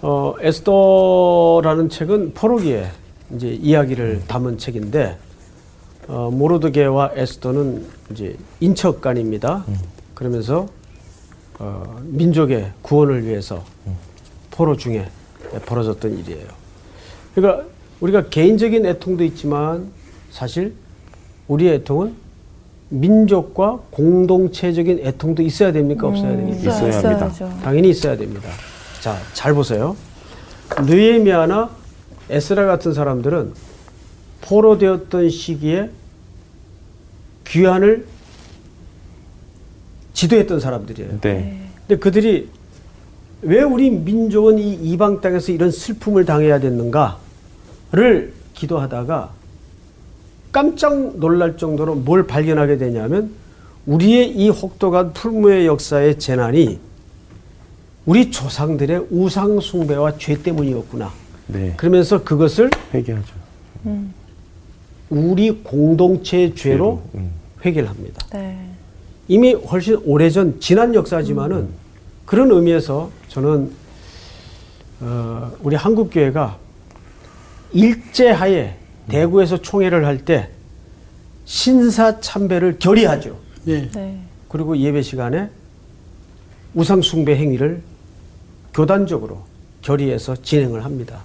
어, 0.00 0.34
에스더라는 0.40 1.88
책은 1.88 2.34
포로기에 2.34 2.86
이제 3.34 3.48
이야기를 3.48 4.22
담은 4.28 4.58
책인데 4.58 5.18
어, 6.06 6.30
모로드게와 6.32 7.12
에스더는 7.14 7.84
이제 8.12 8.36
인척간입니다. 8.60 9.64
그러면서 10.14 10.68
어, 11.58 12.00
민족의 12.04 12.72
구원을 12.82 13.24
위해서 13.26 13.64
포로 14.52 14.76
중에 14.76 15.08
벌어졌던 15.66 16.16
일이에요. 16.18 16.46
그러니까 17.34 17.64
우리가 18.00 18.28
개인적인 18.28 18.86
애통도 18.86 19.24
있지만 19.24 19.90
사실 20.30 20.74
우리의 21.48 21.76
애통은 21.76 22.14
민족과 22.90 23.80
공동체적인 23.90 25.00
애통도 25.00 25.42
있어야 25.42 25.72
됩니까? 25.72 26.06
없어야 26.08 26.30
됩니까? 26.30 26.58
있어야 26.58 26.92
합니다. 27.10 27.26
있어야죠. 27.26 27.60
당연히 27.62 27.90
있어야 27.90 28.16
됩니다. 28.16 28.48
자, 29.00 29.16
잘 29.34 29.52
보세요. 29.54 29.96
느헤미야나 30.86 31.70
에스라 32.30 32.66
같은 32.66 32.92
사람들은 32.92 33.52
포로 34.42 34.78
되었던 34.78 35.30
시기에 35.30 35.90
귀환을 37.46 38.06
지도했던 40.12 40.60
사람들이에요. 40.60 41.20
네. 41.20 41.60
근데 41.86 42.00
그들이 42.00 42.48
왜 43.42 43.62
우리 43.62 43.90
민족은 43.90 44.58
이 44.58 44.72
이방 44.74 45.20
땅에서 45.20 45.52
이런 45.52 45.70
슬픔을 45.70 46.24
당해야 46.24 46.58
됐는가 46.58 47.18
를 47.90 48.34
기도하다가 48.54 49.30
깜짝 50.52 51.16
놀랄 51.18 51.56
정도로 51.56 51.94
뭘 51.94 52.26
발견하게 52.26 52.76
되냐면 52.76 53.32
우리의 53.86 54.30
이 54.30 54.50
혹독한 54.50 55.14
풀무의 55.14 55.66
역사의 55.66 56.18
재난이 56.18 56.78
우리 58.04 58.30
조상들의 58.30 59.06
우상 59.10 59.60
숭배와 59.60 60.18
죄 60.18 60.42
때문이었구나. 60.42 61.12
네. 61.46 61.74
그러면서 61.76 62.22
그것을 62.22 62.70
회개하죠. 62.92 63.34
우리 65.08 65.50
공동체의 65.50 66.54
죄로 66.54 67.02
음. 67.14 67.30
회개를 67.64 67.88
합니다. 67.88 68.26
네. 68.32 68.68
이미 69.28 69.54
훨씬 69.54 69.98
오래전 70.04 70.60
지난 70.60 70.94
역사지만은 70.94 71.68
그런 72.26 72.50
의미에서 72.50 73.10
저는 73.28 73.70
어, 75.00 75.52
우리 75.62 75.76
한국 75.76 76.10
교회가 76.12 76.58
일제하에 77.72 78.74
대구에서 79.08 79.60
총회를 79.60 80.04
할 80.06 80.18
때 80.24 80.50
신사 81.44 82.20
참배를 82.20 82.78
결의하죠. 82.78 83.36
네. 83.64 83.88
네. 83.94 84.20
그리고 84.48 84.76
예배 84.76 85.00
시간에 85.02 85.48
우상 86.74 87.00
숭배 87.00 87.36
행위를 87.36 87.80
교단적으로 88.74 89.42
결의해서 89.80 90.36
진행을 90.36 90.84
합니다. 90.84 91.22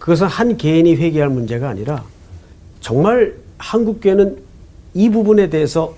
그것은 0.00 0.26
한 0.26 0.56
개인이 0.56 0.92
회개할 0.96 1.28
문제가 1.28 1.68
아니라 1.68 2.04
정말 2.80 3.36
한국 3.58 4.00
교회는 4.00 4.42
이 4.94 5.08
부분에 5.08 5.48
대해서 5.48 5.94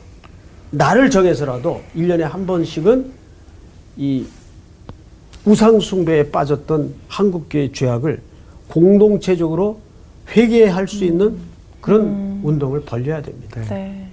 나를 0.71 1.09
정해서라도 1.11 1.83
일년에 1.95 2.25
한 2.25 2.47
번씩은 2.47 3.11
이 3.97 4.27
우상 5.47 5.81
숭배에 5.81 6.31
빠졌던 6.31 6.95
한국 7.09 7.47
교회의 7.49 7.73
죄악을 7.73 8.21
공동체적으로 8.75 9.81
회개할 10.31 10.89
수 10.89 11.05
있는 11.05 11.39
그런 11.81 12.41
운동을 12.43 12.81
벌려야 12.81 13.23
됩니다. 13.23 13.61
네. 13.69 14.11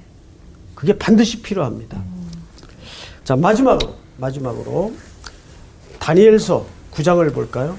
그게 0.76 0.96
반드시 0.96 1.42
필요합니다. 1.42 2.00
자, 3.24 3.36
마지막으로, 3.36 3.96
마지막으로, 4.18 4.94
다니엘서 5.98 6.64
9장을 6.92 7.34
볼까요? 7.34 7.76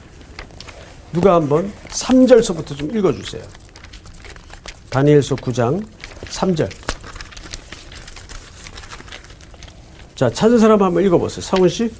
누가 1.13 1.35
한번 1.35 1.73
3절서부터 1.89 2.77
좀 2.77 2.97
읽어주세요. 2.97 3.43
다니엘서 4.91 5.37
9장 5.37 5.87
3절. 6.25 6.69
자, 10.17 10.31
찾은 10.31 10.59
사람 10.59 10.83
한번 10.83 11.05
읽어보세요. 11.05 11.43
상훈 11.43 11.69
씨. 11.69 11.93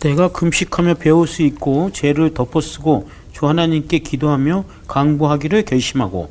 내가 0.00 0.28
금식하며 0.28 0.94
배울 0.94 1.26
수 1.26 1.40
있고 1.42 1.90
죄를 1.92 2.34
덮어쓰고 2.34 3.08
주 3.36 3.46
하나님께 3.46 3.98
기도하며 3.98 4.64
강구하기를 4.88 5.66
결심하고 5.66 6.30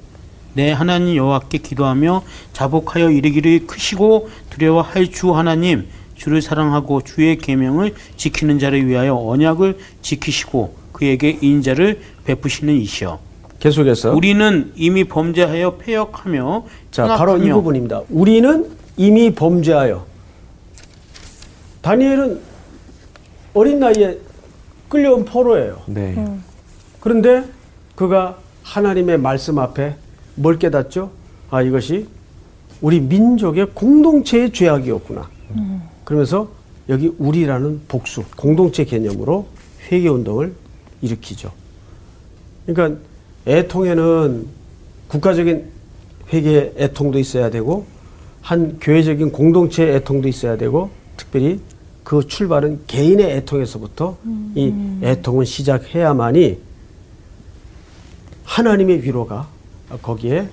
내 0.55 0.71
하나님 0.71 1.15
여호와께 1.15 1.59
기도하며 1.59 2.23
자복하여 2.51 3.11
이르기를 3.11 3.67
크시고 3.67 4.27
두려워할 4.49 5.11
주 5.11 5.35
하나님 5.35 5.85
주를 6.15 6.41
사랑하고 6.41 7.01
주의 7.01 7.37
계명을 7.37 7.93
지키는 8.17 8.57
자를 8.57 8.87
위하여 8.87 9.15
언약을 9.15 9.77
지키시고 10.01 10.73
그에게 10.93 11.37
인자를 11.41 12.01
베푸시는 12.23 12.73
이시여 12.73 13.19
계속해서. 13.59 14.11
우리는 14.13 14.71
이미 14.75 15.03
범죄하여 15.03 15.77
폐역하며 15.77 16.65
자, 16.89 17.05
바로 17.05 17.37
이 17.37 17.51
부분입니다. 17.51 18.01
우리는 18.09 18.67
이미 18.97 19.31
범죄하여. 19.31 20.07
다니엘은 21.83 22.39
어린 23.53 23.77
나이에 23.77 24.17
끌려온 24.89 25.23
포로예요. 25.23 25.83
네. 25.85 26.15
그런데 27.05 27.43
그가 27.93 28.39
하나님의 28.63 29.19
말씀 29.19 29.59
앞에 29.59 29.95
뭘 30.33 30.57
깨닫죠? 30.57 31.11
아, 31.51 31.61
이것이 31.61 32.07
우리 32.81 32.99
민족의 32.99 33.67
공동체의 33.75 34.51
죄악이었구나. 34.51 35.29
그러면서 36.03 36.49
여기 36.89 37.13
우리라는 37.19 37.81
복수, 37.87 38.23
공동체 38.35 38.85
개념으로 38.85 39.45
회개 39.83 40.07
운동을 40.07 40.55
일으키죠. 41.03 41.51
그러니까 42.65 42.99
애통에는 43.45 44.47
국가적인 45.07 45.63
회개 46.33 46.73
애통도 46.75 47.19
있어야 47.19 47.51
되고 47.51 47.85
한 48.41 48.79
교회적인 48.81 49.31
공동체 49.31 49.93
애통도 49.93 50.27
있어야 50.27 50.57
되고 50.57 50.89
특별히 51.17 51.59
그 52.03 52.25
출발은 52.25 52.85
개인의 52.87 53.37
애통에서부터 53.37 54.17
이 54.55 54.73
애통은 55.03 55.45
시작해야만이 55.45 56.65
하나님의 58.45 59.03
위로가 59.03 59.47
거기에 60.01 60.47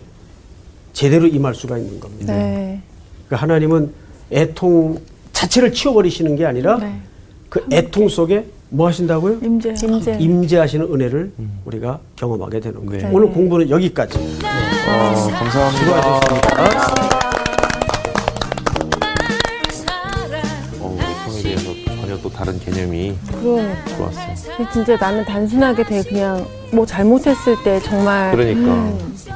제대로 0.93 1.27
임할 1.27 1.55
수가 1.55 1.79
있는 1.79 2.01
겁니다. 2.01 2.33
네. 2.35 2.81
그러니까 3.27 3.43
하나님은 3.43 3.93
애통 4.31 4.99
자체를 5.33 5.73
치워버리시는 5.73 6.37
게 6.37 6.45
아니라 6.45 6.79
네. 6.79 7.01
그 7.49 7.65
애통 7.71 8.09
속에 8.09 8.47
뭐 8.71 8.89
하신다고요? 8.89 9.39
임재. 9.43 9.75
임재. 9.83 10.17
임재하시는 10.19 10.87
은혜를 10.93 11.33
우리가 11.67 12.01
경험하게 12.17 12.61
되는 12.61 12.87
거예요. 12.87 13.03
네. 13.03 13.11
오늘 13.13 13.31
공부는 13.31 13.69
여기까지. 13.69 14.19
어, 14.19 15.31
감사합니다. 15.31 16.17
어, 17.19 17.22
개념이 22.83 23.17
그러니까. 23.31 23.97
좋았어요. 23.97 24.69
진짜 24.73 24.97
나는 24.97 25.25
단순하게 25.25 25.85
되게 25.85 26.09
그냥 26.09 26.45
뭐 26.73 26.85
잘못했을 26.85 27.57
때 27.63 27.81
정말 27.81 28.33
그러니까. 28.35 28.93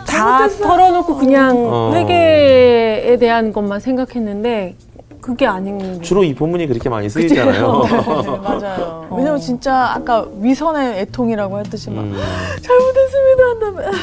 다 0.06 0.48
털어놓고 0.48 1.16
그냥 1.16 1.56
어. 1.56 1.92
회개에 1.94 3.16
대한 3.18 3.52
것만 3.52 3.80
생각했는데 3.80 4.74
그게 5.20 5.46
아닌 5.46 5.78
게 5.78 6.00
주로 6.02 6.22
이 6.22 6.34
본문이 6.34 6.66
그렇게 6.66 6.88
많이 6.88 7.08
쓰이잖아요. 7.08 7.82
네, 8.22 8.38
맞아요. 8.38 9.08
왜냐면 9.10 9.40
진짜 9.40 9.92
아까 9.94 10.26
위선의 10.40 11.00
애통이라고 11.00 11.58
했듯이 11.60 11.90
막 11.90 12.02
음, 12.02 12.16
잘못했습니다 12.62 13.44
한다면 13.44 13.94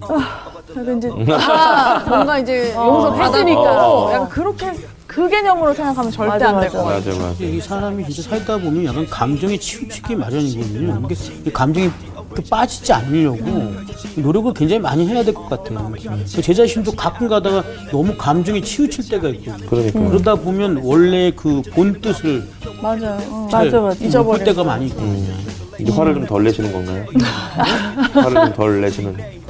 아, 0.00 0.52
약간 0.76 0.98
이제 0.98 1.08
다 1.38 2.04
뭔가 2.08 2.38
이제 2.38 2.72
용서 2.74 3.14
했으니까. 3.14 3.62
받았고 3.62 4.12
약간 4.12 4.28
그렇게 4.28 4.72
그 5.12 5.28
개념으로 5.28 5.74
생각하면 5.74 6.10
절대 6.10 6.44
안 6.44 6.60
될 6.60 6.70
것. 6.70 6.84
같아요. 6.84 7.12
맞아, 7.12 7.22
맞아. 7.28 7.44
이 7.44 7.60
사람이 7.60 8.04
진짜 8.08 8.28
살다 8.30 8.56
보면 8.58 8.84
약간 8.86 9.06
감정에 9.06 9.56
치우치기 9.58 10.16
마련이거든요. 10.16 11.02
이게 11.10 11.14
이 11.46 11.52
감정이 11.52 11.90
또 12.34 12.42
빠지지 12.48 12.90
않으려고 12.94 13.74
노력을 14.16 14.54
굉장히 14.54 14.80
많이 14.80 15.06
해야 15.06 15.22
될 15.22 15.34
것 15.34 15.48
같아요. 15.50 15.92
제 16.26 16.54
자신도 16.54 16.92
가끔 16.92 17.28
가다가 17.28 17.62
너무 17.90 18.16
감정에 18.16 18.60
치우칠 18.62 19.06
때가 19.08 19.28
있거든요. 19.28 19.68
그러니까. 19.68 20.00
그러다 20.00 20.34
보면 20.36 20.80
원래 20.82 21.30
그 21.32 21.60
본 21.72 22.00
뜻을 22.00 22.42
맞아요. 22.80 23.18
어. 23.28 23.48
맞아, 23.52 23.80
맞아. 23.80 24.04
잊어버리고. 24.04 24.24
볼 24.24 24.44
때가 24.44 24.64
많이 24.64 24.86
있거든요. 24.86 25.34
이제 25.78 25.92
화를 25.92 26.14
좀 26.14 26.26
덜 26.26 26.44
내시는 26.44 26.72
건가요? 26.72 27.04
화를 28.14 28.34
좀 28.34 28.52
덜 28.54 28.80
내시는. 28.80 29.41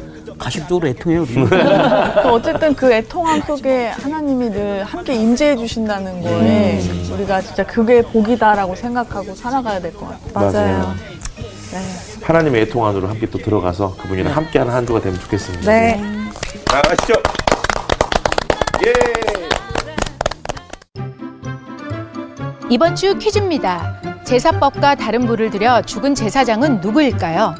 가식적으로 0.42 0.88
애통해요, 0.88 1.24
어쨌든 2.30 2.74
그 2.74 2.92
애통함 2.92 3.42
속에 3.42 3.88
하나님이 3.88 4.50
늘 4.50 4.82
함께 4.84 5.14
임재해 5.14 5.56
주신다는 5.56 6.20
거에 6.20 6.80
우리가 7.14 7.40
진짜 7.40 7.64
그게 7.64 8.02
복이다라고 8.02 8.74
생각하고 8.74 9.34
살아가야 9.34 9.80
될 9.80 9.92
것 9.92 10.08
같아요. 10.34 10.52
맞아요. 10.52 10.94
하나님의 12.22 12.62
애통 12.62 12.84
안으로 12.84 13.08
함께 13.08 13.26
또 13.30 13.38
들어가서 13.38 13.96
그분이랑 13.96 14.34
함께하는 14.36 14.72
한 14.72 14.86
주가 14.86 15.00
되면 15.00 15.18
좋겠습니다. 15.20 15.70
네. 15.70 16.00
나가시죠. 16.66 17.14
예. 18.86 18.92
이번 22.68 22.94
주 22.96 23.16
퀴즈입니다. 23.18 24.00
제사법과 24.24 24.94
다른 24.94 25.26
부를 25.26 25.50
들여 25.50 25.82
죽은 25.82 26.14
제사장은 26.14 26.80
누구일까요? 26.80 27.54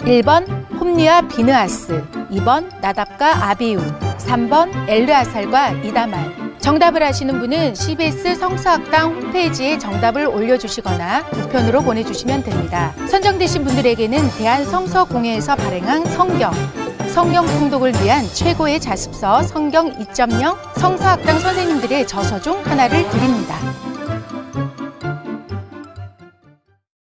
1번 0.00 0.57
홈리와 0.80 1.22
비느아스, 1.22 2.04
2번 2.30 2.68
나답과 2.80 3.50
아비우, 3.50 3.80
3번 4.18 4.88
엘르아살과 4.88 5.70
이다말. 5.84 6.48
정답을 6.60 7.02
아시는 7.02 7.38
분은 7.40 7.74
CBS 7.74 8.34
성서학당 8.36 9.14
홈페이지에 9.14 9.78
정답을 9.78 10.26
올려주시거나 10.26 11.24
우편으로 11.32 11.82
보내주시면 11.82 12.42
됩니다. 12.42 12.92
선정되신 13.08 13.64
분들에게는 13.64 14.30
대한성서공회에서 14.38 15.56
발행한 15.56 16.04
성경, 16.06 16.52
성경 17.08 17.46
통독을 17.46 17.92
위한 18.02 18.24
최고의 18.26 18.80
자습서 18.80 19.42
성경 19.44 19.92
2.0 19.92 20.56
성서학당 20.76 21.38
선생님들의 21.38 22.06
저서 22.06 22.40
중 22.40 22.60
하나를 22.64 23.08
드립니다. 23.10 23.56